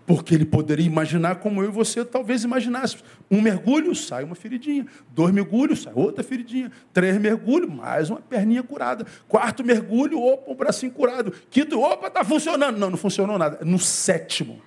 [0.08, 3.04] Porque ele poderia imaginar como eu e você talvez imanássemos.
[3.30, 4.88] Um mergulho, sai uma feridinha.
[5.10, 6.72] Dois mergulhos, sai outra feridinha.
[6.94, 9.06] Três mergulhos, mais uma perninha curada.
[9.28, 11.34] Quarto mergulho, opa, um bracinho curado.
[11.52, 12.78] Quinto, opa, está funcionando.
[12.78, 13.66] Não, não funcionou nada.
[13.66, 14.62] No sétimo.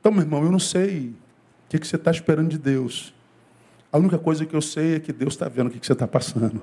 [0.00, 1.14] Então, meu irmão, eu não sei
[1.66, 3.12] o que, você está esperando de Deus.
[3.92, 5.92] A única coisa que eu sei é que Deus está vendo o que, que você
[5.92, 6.62] está passando.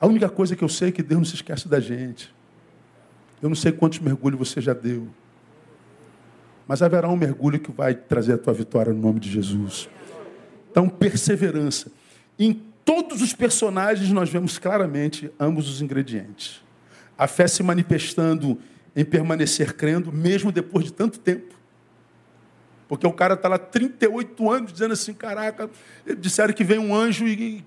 [0.00, 2.34] A única coisa que eu sei é que Deus não se esquece da gente.
[3.40, 5.08] Eu não sei quantos mergulhos você já deu.
[6.66, 9.88] Mas haverá um mergulho que vai trazer a tua vitória no nome de Jesus.
[10.70, 11.90] Então, perseverança.
[12.38, 16.62] Em todos os personagens nós vemos claramente ambos os ingredientes.
[17.16, 18.58] A fé se manifestando
[18.96, 21.54] em permanecer crendo, mesmo depois de tanto tempo.
[22.88, 25.70] Porque o cara está lá 38 anos dizendo assim: caraca,
[26.18, 27.64] disseram que vem um anjo e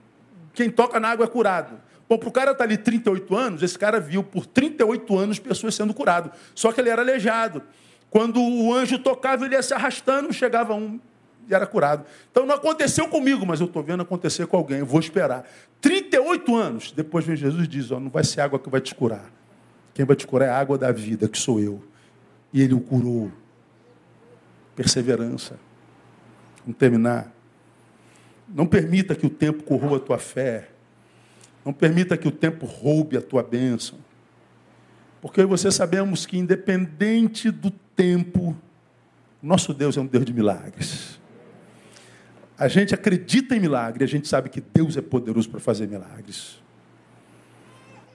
[0.53, 1.79] quem toca na água é curado.
[2.09, 5.39] Bom, para o cara estar tá ali 38 anos, esse cara viu por 38 anos
[5.39, 6.31] pessoas sendo curadas.
[6.55, 7.61] Só que ele era aleijado.
[8.09, 10.99] Quando o anjo tocava, ele ia se arrastando, chegava um
[11.49, 12.05] e era curado.
[12.31, 15.47] Então não aconteceu comigo, mas eu estou vendo acontecer com alguém, eu vou esperar.
[15.81, 18.93] 38 anos, depois vem Jesus e diz: ó, não vai ser água que vai te
[18.93, 19.31] curar.
[19.93, 21.83] Quem vai te curar é a água da vida, que sou eu.
[22.53, 23.31] E ele o curou.
[24.75, 25.59] Perseverança.
[26.61, 27.33] Vamos terminar.
[28.47, 30.69] Não permita que o tempo corroa a tua fé.
[31.65, 33.97] Não permita que o tempo roube a tua bênção.
[35.19, 38.55] Porque você sabemos que, independente do tempo,
[39.41, 41.19] nosso Deus é um Deus de milagres.
[42.57, 46.59] A gente acredita em milagre, a gente sabe que Deus é poderoso para fazer milagres.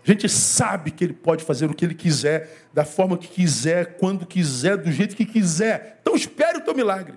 [0.05, 3.97] A gente sabe que Ele pode fazer o que Ele quiser, da forma que quiser,
[3.99, 5.99] quando quiser, do jeito que quiser.
[6.01, 7.15] Então espere o teu milagre.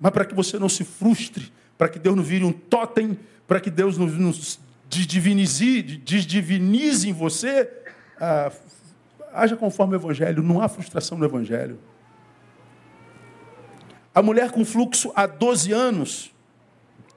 [0.00, 3.60] Mas para que você não se frustre, para que Deus não vire um totem, para
[3.60, 4.32] que Deus não, não
[4.88, 7.70] desdivinize, desdivinize em você,
[8.20, 8.50] ah,
[9.32, 11.78] haja conforme o Evangelho, não há frustração no Evangelho.
[14.14, 16.32] A mulher com fluxo há 12 anos,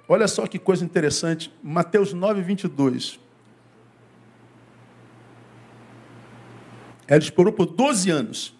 [0.08, 1.52] Olha só que coisa interessante.
[1.64, 3.20] Mateus 9, 22.
[7.08, 8.56] Ela esperou por 12 anos.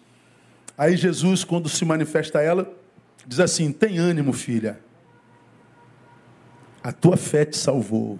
[0.76, 2.68] Aí Jesus, quando se manifesta a ela,
[3.26, 4.80] diz assim: Tem ânimo, filha.
[6.82, 8.18] A tua fé te salvou.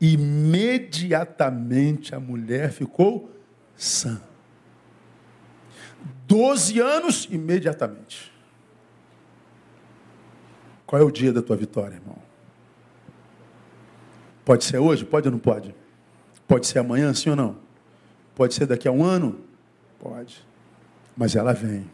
[0.00, 3.30] Imediatamente a mulher ficou
[3.80, 4.20] sã.
[6.28, 8.30] Doze anos, imediatamente.
[10.86, 12.18] Qual é o dia da tua vitória, irmão?
[14.44, 15.04] Pode ser hoje?
[15.04, 15.74] Pode ou não pode?
[16.46, 17.56] Pode ser amanhã, sim ou não?
[18.34, 19.40] Pode ser daqui a um ano?
[19.98, 20.44] Pode.
[21.16, 21.90] Mas ela vem.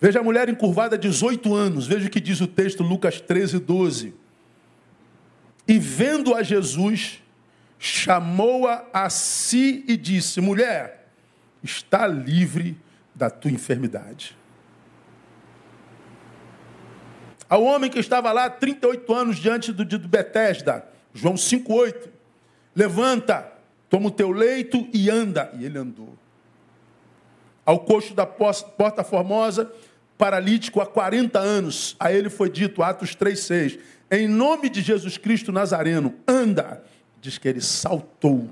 [0.00, 1.86] Veja a mulher encurvada 18 anos.
[1.86, 4.14] Veja o que diz o texto, Lucas 13, 12.
[5.66, 7.22] E vendo a Jesus,
[7.80, 11.08] chamou-a a si e disse: Mulher,
[11.64, 12.76] está livre
[13.14, 14.36] da tua enfermidade.
[17.48, 22.08] Ao homem que estava lá 38 anos diante do, de Betesda, João 5,8.
[22.76, 23.50] Levanta,
[23.88, 25.50] toma o teu leito e anda.
[25.58, 26.16] E ele andou.
[27.66, 29.72] Ao coxo da porta formosa,
[30.16, 33.78] paralítico há 40 anos, a ele foi dito, Atos 3,6,
[34.10, 36.84] em nome de Jesus Cristo Nazareno, anda.
[37.20, 38.50] Diz que ele saltou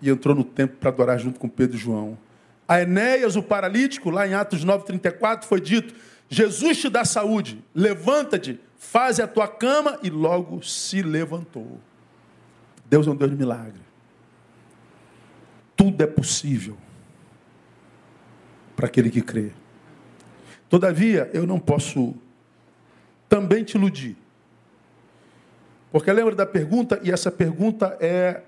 [0.00, 2.18] e entrou no templo para adorar junto com Pedro e João.
[2.66, 5.94] A Enéas, o paralítico, lá em Atos 9,34, foi dito:
[6.28, 11.80] Jesus te dá saúde, levanta-te, faz a tua cama, e logo se levantou.
[12.86, 13.80] Deus é um Deus de milagre.
[15.76, 16.76] Tudo é possível
[18.76, 19.52] para aquele que crê.
[20.68, 22.14] Todavia, eu não posso
[23.28, 24.16] também te iludir.
[25.92, 28.42] Porque lembra da pergunta, e essa pergunta é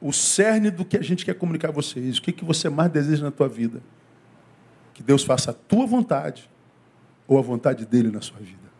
[0.00, 2.18] o cerne do que a gente quer comunicar a vocês.
[2.18, 3.82] O que, que você mais deseja na tua vida?
[4.94, 6.48] Que Deus faça a tua vontade
[7.26, 8.70] ou a vontade dele na sua vida.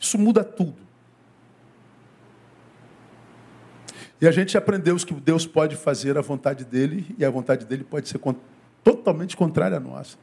[0.00, 0.84] Isso muda tudo.
[4.20, 7.84] E a gente aprendeu que Deus pode fazer a vontade dele e a vontade dele
[7.84, 8.20] pode ser
[8.82, 10.18] totalmente contrária à nossa.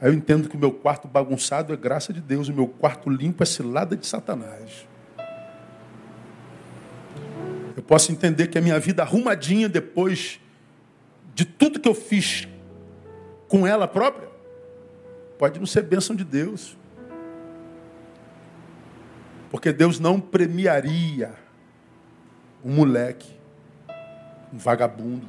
[0.00, 3.08] Aí eu entendo que o meu quarto bagunçado é graça de Deus, o meu quarto
[3.08, 4.86] limpo é cilada de Satanás.
[7.76, 10.40] Eu posso entender que a minha vida arrumadinha depois
[11.34, 12.48] de tudo que eu fiz
[13.48, 14.36] com ela própria
[15.38, 16.76] Pode não ser bênção de Deus.
[19.50, 21.34] Porque Deus não premiaria
[22.64, 23.30] um moleque,
[24.52, 25.26] um vagabundo.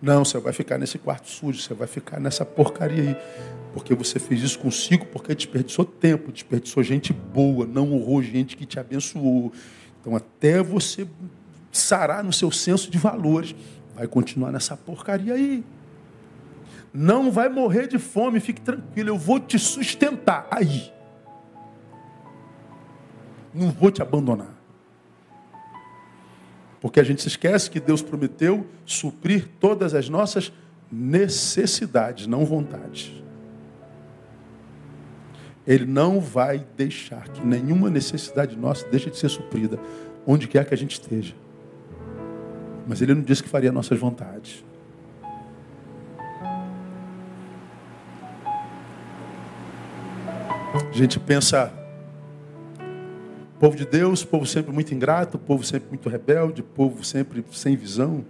[0.00, 3.16] Não, você vai ficar nesse quarto sujo, você vai ficar nessa porcaria aí.
[3.72, 8.66] Porque você fez isso consigo, porque desperdiçou tempo, desperdiçou gente boa, não honrou gente que
[8.66, 9.52] te abençoou.
[10.00, 11.06] Então, até você
[11.70, 13.54] sarar no seu senso de valores,
[13.94, 15.62] vai continuar nessa porcaria aí.
[16.92, 20.90] Não vai morrer de fome, fique tranquilo, eu vou te sustentar aí.
[23.54, 24.59] Não vou te abandonar.
[26.80, 30.52] Porque a gente se esquece que Deus prometeu suprir todas as nossas
[30.90, 33.12] necessidades, não vontades.
[35.66, 39.78] Ele não vai deixar que nenhuma necessidade nossa deixe de ser suprida,
[40.26, 41.34] onde quer que a gente esteja.
[42.88, 44.64] Mas Ele não disse que faria nossas vontades.
[50.72, 51.72] A gente pensa,
[53.60, 58.24] povo de Deus, povo sempre muito ingrato, povo sempre muito rebelde, povo sempre sem visão.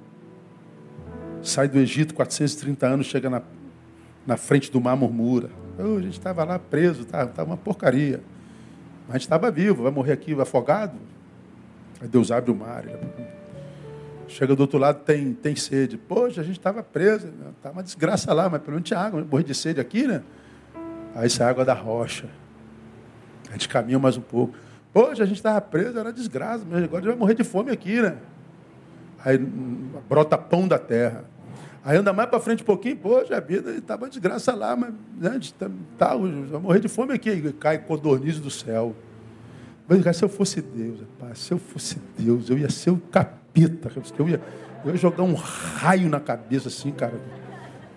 [1.40, 3.40] Sai do Egito, 430 anos, chega na,
[4.26, 5.48] na frente do mar, murmura.
[5.78, 8.20] Oh, a gente estava lá preso, estava tá, uma porcaria.
[9.06, 10.98] Mas a gente estava vivo, vai morrer aqui afogado.
[12.00, 12.84] Aí Deus abre o mar.
[14.26, 15.96] Chega do outro lado, tem, tem sede.
[15.96, 19.44] Poxa, a gente estava preso, está uma desgraça lá, mas pelo menos tinha água, morrer
[19.44, 20.22] de sede aqui, né?
[21.14, 22.28] Aí sai água da rocha.
[23.48, 24.54] A gente caminha mais um pouco.
[24.92, 27.70] Hoje a gente estava preso, era desgraça, mas agora a gente vai morrer de fome
[27.70, 28.16] aqui, né?
[29.24, 29.38] Aí
[30.08, 31.24] brota pão da terra.
[31.84, 35.40] Aí anda mais para frente um pouquinho, poxa, a vida estava desgraça lá, mas né,
[35.96, 37.30] tá, vai morrer de fome aqui.
[37.30, 38.94] Aí cai codorniz do céu.
[39.88, 43.90] Mas, se eu fosse Deus, rapaz, se eu fosse Deus, eu ia ser o capeta.
[44.18, 44.40] Eu ia,
[44.84, 47.20] eu ia jogar um raio na cabeça assim, cara.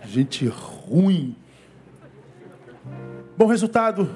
[0.03, 1.35] Gente ruim.
[3.37, 4.09] Bom resultado.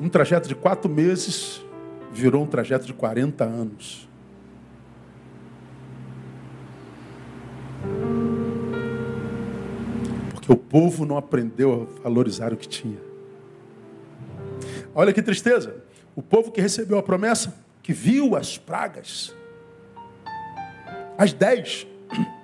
[0.00, 1.64] Um trajeto de quatro meses
[2.12, 4.08] virou um trajeto de 40 anos.
[10.32, 12.98] Porque o povo não aprendeu a valorizar o que tinha.
[14.94, 15.82] Olha que tristeza.
[16.14, 19.34] O povo que recebeu a promessa, que viu as pragas,
[21.18, 21.86] as dez,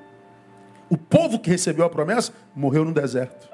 [1.13, 3.52] povo que recebeu a promessa morreu no deserto.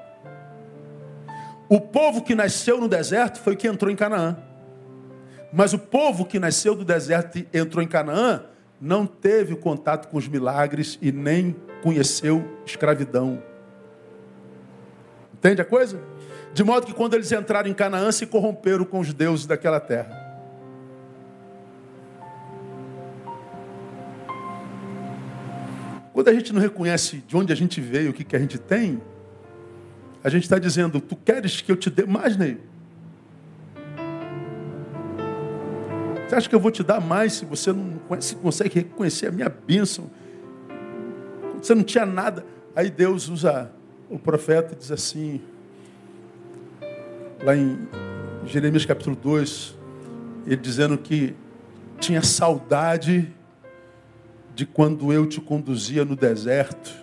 [1.69, 4.35] O povo que nasceu no deserto foi o que entrou em Canaã.
[5.53, 8.43] Mas o povo que nasceu do deserto e entrou em Canaã
[8.81, 13.41] não teve contato com os milagres e nem conheceu escravidão.
[15.33, 16.01] Entende a coisa?
[16.53, 20.27] De modo que quando eles entraram em Canaã, se corromperam com os deuses daquela terra.
[26.11, 28.57] Quando a gente não reconhece de onde a gente veio, o que, que a gente
[28.57, 28.99] tem,
[30.23, 32.57] a gente está dizendo, tu queres que eu te dê mais, Ney?
[36.27, 39.31] Você acha que eu vou te dar mais se você não conhece, consegue reconhecer a
[39.31, 40.11] minha bênção?
[41.59, 42.45] Você não tinha nada.
[42.75, 43.71] Aí Deus usa
[44.09, 45.41] o profeta e diz assim,
[47.43, 47.79] lá em
[48.45, 49.75] Jeremias capítulo 2,
[50.45, 51.35] ele dizendo que
[51.99, 53.33] tinha saudade
[54.53, 56.93] de quando eu te conduzia no deserto,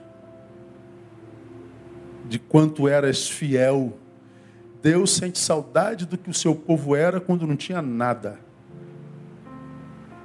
[2.29, 3.99] de quanto eras fiel.
[4.83, 8.39] Deus sente saudade do que o seu povo era quando não tinha nada.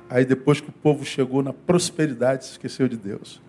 [0.10, 3.42] Aí depois que o povo chegou na prosperidade, se esqueceu de Deus.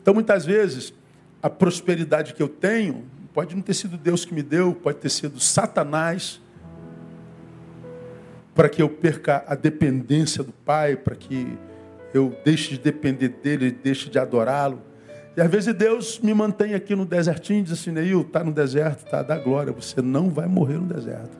[0.00, 0.94] Então muitas vezes
[1.42, 3.04] a prosperidade que eu tenho
[3.34, 6.40] pode não ter sido Deus que me deu, pode ter sido Satanás
[8.54, 11.46] para que eu perca a dependência do Pai, para que
[12.14, 14.80] eu deixe de depender dele, deixe de adorá-lo.
[15.36, 18.52] E às vezes Deus me mantém aqui no desertinho e diz assim, Neil, está no
[18.52, 21.36] deserto, está da glória, você não vai morrer no deserto.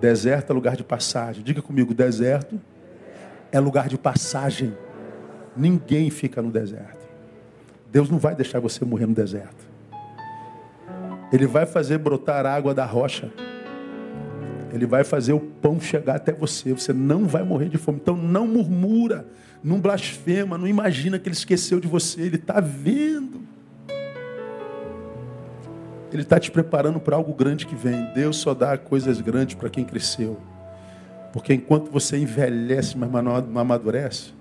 [0.00, 1.42] Deserto é lugar de passagem.
[1.42, 2.60] Diga comigo, deserto
[3.52, 4.76] é lugar de passagem.
[5.56, 7.08] Ninguém fica no deserto.
[7.90, 9.68] Deus não vai deixar você morrer no deserto.
[11.32, 13.32] Ele vai fazer brotar água da rocha.
[14.72, 16.72] Ele vai fazer o pão chegar até você.
[16.72, 17.98] Você não vai morrer de fome.
[18.00, 19.26] Então não murmura,
[19.62, 22.22] não blasfema, não imagina que ele esqueceu de você.
[22.22, 23.40] Ele está vendo.
[26.12, 28.12] Ele está te preparando para algo grande que vem.
[28.14, 30.40] Deus só dá coisas grandes para quem cresceu.
[31.32, 34.32] Porque enquanto você envelhece, mas não amadurece,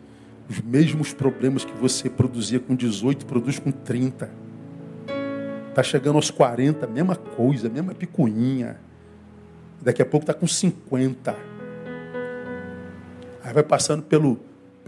[0.49, 4.29] os mesmos problemas que você produzia com 18, produz com 30.
[5.69, 8.77] Está chegando aos 40, mesma coisa, mesma picuinha.
[9.79, 11.35] Daqui a pouco está com 50.
[13.43, 14.39] Aí vai passando pelo,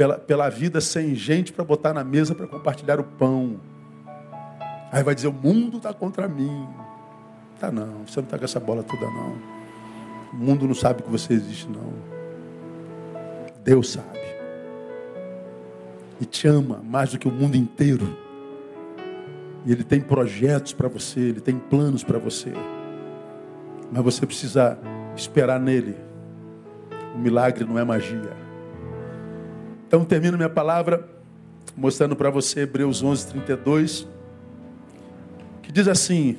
[0.02, 3.60] pela, pela vida sem gente para botar na mesa para compartilhar o pão.
[4.92, 6.68] Aí vai dizer, o mundo está contra mim.
[7.60, 9.38] Tá não, você não está com essa bola toda não.
[10.34, 11.94] O mundo não sabe que você existe não.
[13.64, 14.18] Deus sabe.
[16.20, 18.18] E te ama mais do que o mundo inteiro.
[19.68, 22.52] E Ele tem projetos para você, Ele tem planos para você.
[23.92, 24.80] Mas você precisa
[25.16, 25.96] esperar nele.
[27.14, 28.41] O milagre não é magia.
[29.92, 31.06] Então termino minha palavra
[31.76, 34.08] mostrando para você Hebreus 11, 32,
[35.62, 36.38] que diz assim: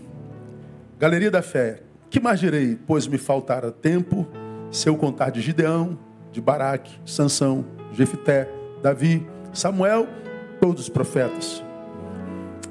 [0.98, 4.26] Galeria da Fé, que mais direi, pois me faltara tempo,
[4.70, 5.98] se eu contar de Gideão,
[6.32, 8.48] de Baraque, Sansão, Jefité,
[8.82, 10.08] Davi, Samuel,
[10.58, 11.62] todos os profetas,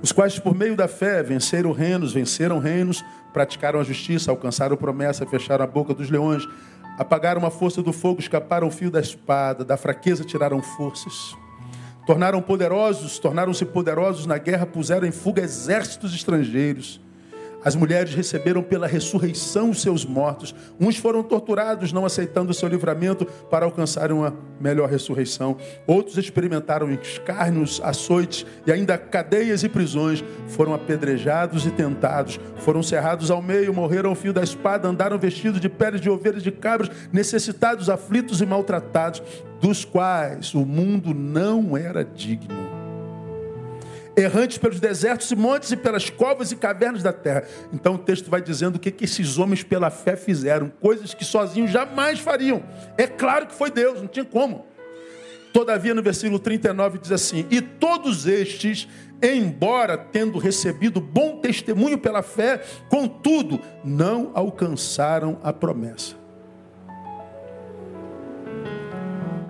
[0.01, 5.27] os quais por meio da fé venceram reinos, venceram reinos, praticaram a justiça, alcançaram promessa,
[5.27, 6.49] fecharam a boca dos leões,
[6.97, 11.35] apagaram a força do fogo, escaparam o fio da espada, da fraqueza tiraram forças.
[12.05, 16.99] Tornaram poderosos, tornaram-se poderosos na guerra, puseram em fuga exércitos estrangeiros.
[17.64, 20.53] As mulheres receberam pela ressurreição os seus mortos.
[20.80, 25.55] Uns foram torturados, não aceitando o seu livramento para alcançar uma melhor ressurreição.
[25.86, 30.24] Outros experimentaram escárnios, açoites e ainda cadeias e prisões.
[30.47, 32.39] Foram apedrejados e tentados.
[32.57, 36.41] Foram cerrados ao meio, morreram ao fio da espada, andaram vestidos de peles de ovelhas
[36.41, 39.22] e de cabras, necessitados, aflitos e maltratados,
[39.59, 42.80] dos quais o mundo não era digno
[44.16, 47.43] errantes pelos desertos e montes e pelas covas e cavernas da terra.
[47.74, 51.24] Então o texto vai dizendo o que, que esses homens pela fé fizeram, coisas que
[51.24, 52.64] sozinhos jamais fariam.
[52.97, 54.66] É claro que foi Deus, não tinha como.
[55.53, 58.88] Todavia, no versículo 39 diz assim: E todos estes,
[59.22, 66.16] embora tendo recebido bom testemunho pela fé, contudo, não alcançaram a promessa.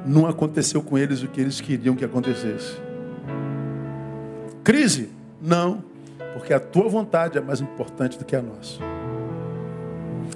[0.03, 2.90] Não aconteceu com eles o que eles queriam que acontecesse.
[4.63, 5.09] Crise?
[5.41, 5.83] Não,
[6.33, 8.79] porque a tua vontade é mais importante do que a nossa.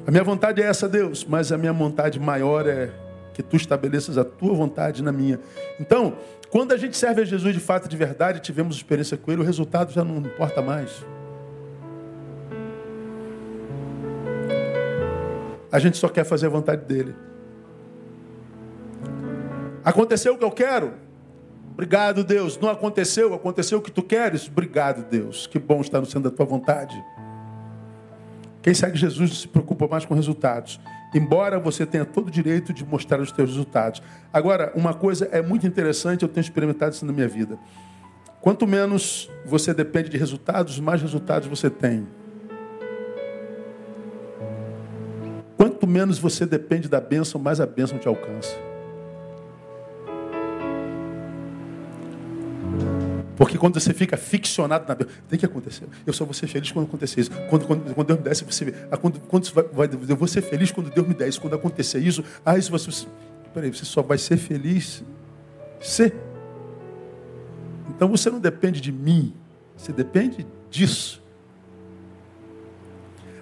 [0.06, 2.92] A minha vontade é essa, Deus, mas a minha vontade maior é
[3.34, 5.40] que tu estabeleças a tua vontade na minha.
[5.80, 6.16] Então,
[6.50, 9.46] quando a gente serve a Jesus de fato de verdade, tivemos experiência com ele, o
[9.46, 11.06] resultado já não importa mais.
[15.72, 17.14] A gente só quer fazer a vontade dele.
[19.84, 20.94] Aconteceu o que eu quero?
[21.76, 22.58] Obrigado, Deus.
[22.58, 24.48] Não aconteceu, aconteceu o que tu queres.
[24.48, 25.46] Obrigado, Deus.
[25.46, 26.96] Que bom estar no centro da tua vontade.
[28.62, 30.80] Quem segue Jesus não se preocupa mais com resultados.
[31.14, 34.02] Embora você tenha todo o direito de mostrar os teus resultados.
[34.32, 37.60] Agora, uma coisa é muito interessante, eu tenho experimentado isso na minha vida.
[38.40, 42.08] Quanto menos você depende de resultados, mais resultados você tem.
[45.58, 48.56] Quanto menos você depende da bênção, mais a bênção te alcança.
[53.36, 55.86] Porque quando você fica ficcionado na bênção, tem que acontecer.
[56.06, 57.32] Eu só vou ser feliz quando acontecer isso.
[57.50, 58.74] Quando, quando, quando Deus me der isso, você vê.
[58.90, 61.42] Ah, quando, quando vai, vai, eu vou ser feliz quando Deus me der isso.
[61.42, 63.08] Quando acontecer isso, ah, isso você.
[63.54, 65.04] Peraí, você só vai ser feliz
[65.82, 66.14] se.
[67.90, 69.34] Então você não depende de mim,
[69.76, 71.22] você depende disso.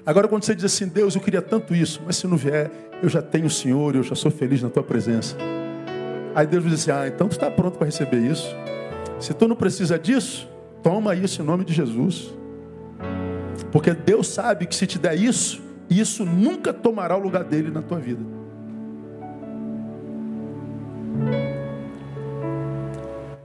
[0.05, 2.69] Agora, quando você diz assim, Deus, eu queria tanto isso, mas se não vier,
[3.01, 5.35] eu já tenho o Senhor, eu já sou feliz na tua presença.
[6.35, 8.47] Aí Deus diz assim: Ah, então tu está pronto para receber isso.
[9.23, 10.49] Se tu não precisa disso,
[10.83, 12.33] toma isso em nome de Jesus.
[13.71, 17.81] Porque Deus sabe que se te der isso, isso nunca tomará o lugar dele na
[17.81, 18.21] tua vida.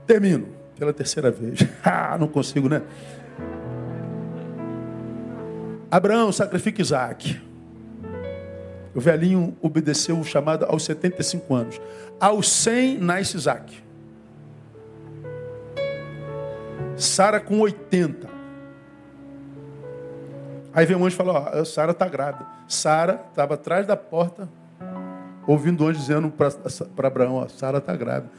[0.05, 1.59] Termino pela terceira vez.
[1.81, 2.81] ah, não consigo, né?
[5.89, 7.41] Abraão sacrifica Isaac.
[8.93, 11.81] O velhinho obedeceu o chamado aos 75 anos.
[12.19, 13.88] Aos 100 nasce Isaac.
[16.99, 18.27] Sara com 80.
[20.73, 22.45] Aí vem um anjo e fala: Ó, Sara está grávida.
[22.67, 24.47] Sara estava atrás da porta,
[25.47, 26.31] ouvindo o anjo dizendo
[26.95, 28.31] para Abraão: Ó, Sara está grávida.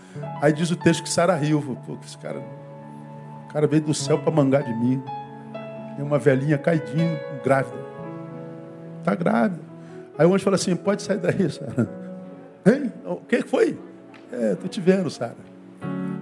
[0.43, 1.61] Aí diz o texto que Sara riu.
[1.87, 2.39] Pô, esse cara,
[3.49, 5.03] o cara veio do céu para mangar de mim.
[5.97, 7.81] Tem uma velhinha caidinha, grávida.
[8.99, 9.61] Está grávida.
[10.19, 11.89] Aí o anjo fala assim: pode sair daí, Sara.
[12.67, 12.93] Hein?
[13.07, 13.79] O que foi?
[14.31, 15.50] É, estou te vendo, Sara.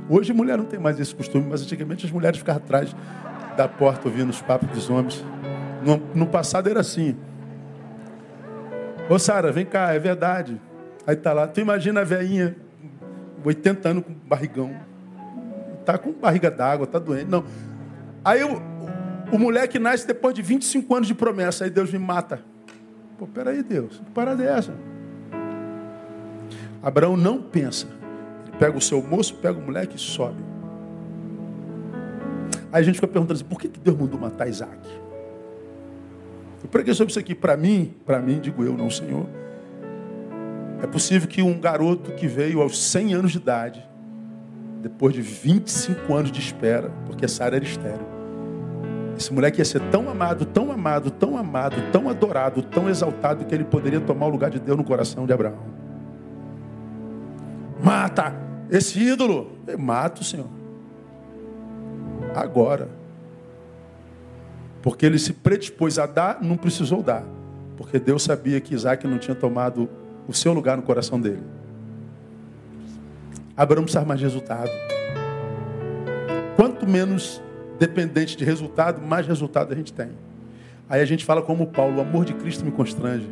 [0.08, 2.94] Hoje mulher não tem mais esse costume, mas antigamente as mulheres ficavam atrás
[3.56, 5.24] da porta ouvindo os papos dos homens.
[5.84, 7.16] No, no passado era assim.
[9.08, 10.60] Ô Sara, vem cá, é verdade.
[11.06, 12.56] Aí tá lá, tu imagina a velhinha,
[13.44, 14.74] 80 anos com barrigão.
[15.84, 17.30] Tá com barriga d'água, tá doente.
[17.30, 17.44] Não.
[18.24, 18.60] Aí o,
[19.32, 22.40] o moleque nasce depois de 25 anos de promessa, aí Deus me mata.
[23.18, 24.72] Pô, peraí, Deus, que parada é essa?
[26.82, 27.97] Abraão não pensa.
[28.58, 30.42] Pega o seu moço, pega o moleque e sobe.
[32.72, 34.78] Aí a gente fica perguntando assim, por que Deus mandou matar Isaac?
[36.62, 39.26] Eu preguei sobre isso aqui para mim, para mim, digo eu, não Senhor.
[40.82, 43.88] É possível que um garoto que veio aos 100 anos de idade,
[44.82, 48.06] depois de 25 anos de espera, porque Sara era estéreo,
[49.16, 53.54] esse moleque ia ser tão amado, tão amado, tão amado, tão adorado, tão exaltado que
[53.54, 55.78] ele poderia tomar o lugar de Deus no coração de Abraão.
[57.82, 59.52] Mata esse ídolo.
[59.66, 60.48] Eu mato, Senhor.
[62.34, 62.88] Agora.
[64.82, 67.24] Porque ele se predispôs a dar, não precisou dar.
[67.76, 69.88] Porque Deus sabia que Isaac não tinha tomado
[70.26, 71.42] o seu lugar no coração dele.
[73.56, 74.70] Abraão precisa mais resultado.
[76.54, 77.42] Quanto menos
[77.78, 80.10] dependente de resultado, mais resultado a gente tem.
[80.88, 83.28] Aí a gente fala como Paulo, o amor de Cristo me constrange.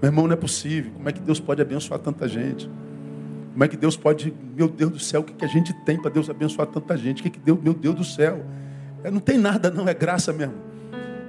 [0.00, 0.92] Meu irmão, não é possível.
[0.92, 2.70] Como é que Deus pode abençoar tanta gente?
[3.52, 6.00] Como é que Deus pode, meu Deus do céu, o que, que a gente tem
[6.00, 7.20] para Deus abençoar tanta gente?
[7.20, 8.44] O que, que Deus, meu Deus do céu?
[9.02, 10.54] É, não tem nada, não, é graça mesmo.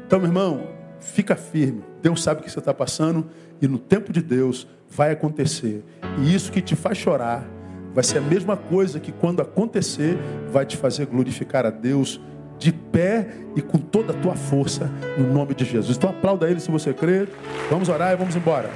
[0.05, 0.67] Então, meu irmão,
[0.99, 1.83] fica firme.
[2.01, 3.27] Deus sabe o que você está passando
[3.61, 5.83] e no tempo de Deus vai acontecer.
[6.19, 7.47] E isso que te faz chorar
[7.93, 10.17] vai ser a mesma coisa que quando acontecer,
[10.51, 12.21] vai te fazer glorificar a Deus
[12.57, 15.97] de pé e com toda a tua força, no nome de Jesus.
[15.97, 17.27] Então aplauda ele se você crer.
[17.69, 18.69] Vamos orar e vamos embora.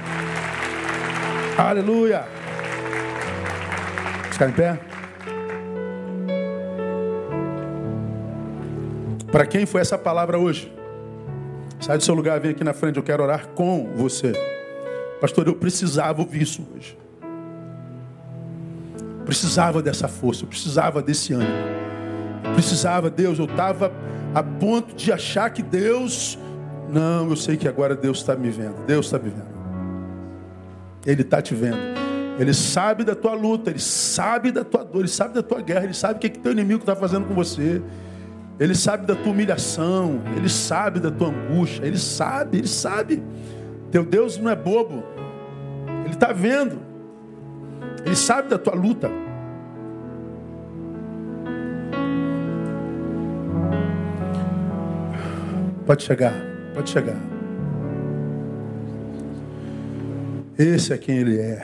[1.56, 2.45] Aleluia.
[4.36, 4.80] Ficar em pé?
[9.32, 10.70] Para quem foi essa palavra hoje?
[11.80, 14.32] Sai do seu lugar, vem aqui na frente, eu quero orar com você.
[15.20, 16.96] Pastor, eu precisava ouvir isso hoje
[19.26, 21.50] precisava dessa força, eu precisava desse ânimo.
[22.44, 23.92] Eu precisava, Deus, eu estava
[24.32, 26.38] a ponto de achar que Deus.
[26.88, 28.86] Não, eu sei que agora Deus está me vendo.
[28.86, 29.56] Deus está me vendo.
[31.04, 32.05] Ele está te vendo.
[32.38, 35.84] Ele sabe da tua luta, ele sabe da tua dor, ele sabe da tua guerra,
[35.84, 37.80] ele sabe o que, é que teu inimigo está fazendo com você.
[38.58, 43.22] Ele sabe da tua humilhação, ele sabe da tua angústia, ele sabe, ele sabe.
[43.90, 45.02] Teu Deus não é bobo,
[46.04, 46.78] ele está vendo.
[48.04, 49.10] Ele sabe da tua luta.
[55.84, 56.34] Pode chegar,
[56.74, 57.16] pode chegar.
[60.58, 61.60] Esse é quem Ele é.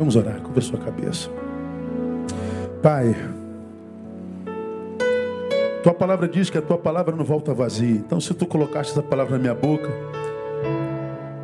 [0.00, 1.28] Vamos orar, cubra sua cabeça.
[2.82, 3.14] Pai,
[5.82, 7.96] tua palavra diz que a tua palavra não volta vazia.
[7.96, 9.90] Então, se tu colocaste essa palavra na minha boca,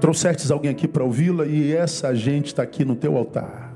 [0.00, 3.74] trouxestes alguém aqui para ouvi-la e essa gente está aqui no teu altar.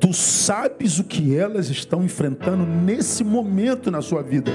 [0.00, 4.50] Tu sabes o que elas estão enfrentando nesse momento na sua vida.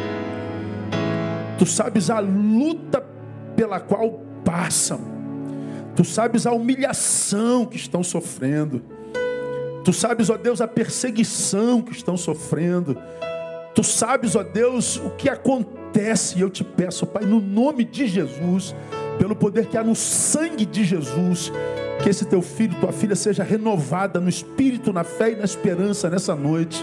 [1.58, 3.02] Tu sabes a luta
[3.56, 5.19] pela qual passam.
[6.00, 8.82] Tu sabes a humilhação que estão sofrendo.
[9.84, 12.98] Tu sabes, ó Deus, a perseguição que estão sofrendo.
[13.76, 16.38] Tu sabes, ó Deus, o que acontece.
[16.38, 18.74] E eu te peço, Pai, no nome de Jesus,
[19.18, 21.52] pelo poder que há no sangue de Jesus,
[22.02, 26.10] que esse teu filho, tua filha seja renovada no espírito, na fé e na esperança
[26.10, 26.82] nessa noite.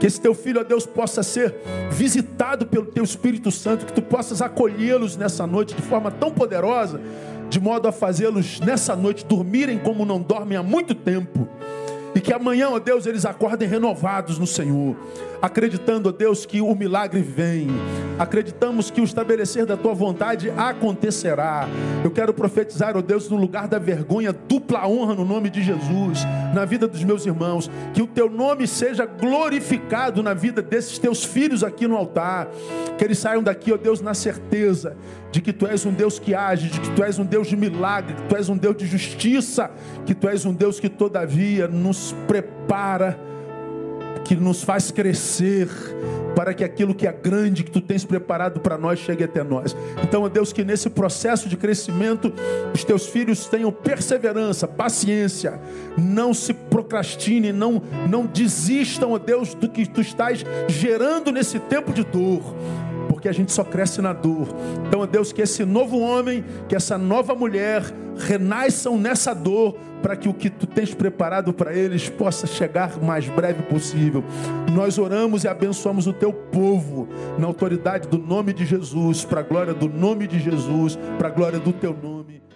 [0.00, 1.56] Que esse teu filho, ó Deus, possa ser
[1.90, 7.00] visitado pelo teu Espírito Santo, que tu possas acolhê-los nessa noite de forma tão poderosa
[7.48, 11.48] de modo a fazê-los nessa noite dormirem como não dormem há muito tempo.
[12.14, 14.96] E que amanhã, ó Deus, eles acordem renovados no Senhor
[15.40, 17.68] acreditando, ó Deus, que o milagre vem,
[18.18, 21.68] acreditamos que o estabelecer da tua vontade acontecerá.
[22.02, 26.24] Eu quero profetizar, ó Deus, no lugar da vergonha, dupla honra no nome de Jesus,
[26.54, 31.24] na vida dos meus irmãos, que o teu nome seja glorificado na vida desses teus
[31.24, 32.48] filhos aqui no altar,
[32.96, 34.96] que eles saiam daqui, ó Deus, na certeza
[35.30, 37.56] de que tu és um Deus que age, de que tu és um Deus de
[37.56, 39.70] milagre, que tu és um Deus de justiça,
[40.06, 43.27] que tu és um Deus que todavia nos prepara
[44.28, 45.66] que nos faz crescer
[46.36, 49.74] para que aquilo que é grande que tu tens preparado para nós chegue até nós.
[50.04, 52.30] Então, ó Deus, que nesse processo de crescimento
[52.74, 55.58] os teus filhos tenham perseverança, paciência,
[55.96, 61.90] não se procrastine, não não desistam, ó Deus, do que tu estás gerando nesse tempo
[61.90, 62.42] de dor
[63.08, 64.46] porque a gente só cresce na dor.
[64.86, 67.82] Então, ó Deus, que esse novo homem, que essa nova mulher
[68.16, 73.04] renasçam nessa dor, para que o que tu tens preparado para eles possa chegar o
[73.04, 74.24] mais breve possível.
[74.72, 79.42] Nós oramos e abençoamos o teu povo na autoridade do nome de Jesus, para a
[79.44, 82.47] glória do nome de Jesus, para a glória do teu nome.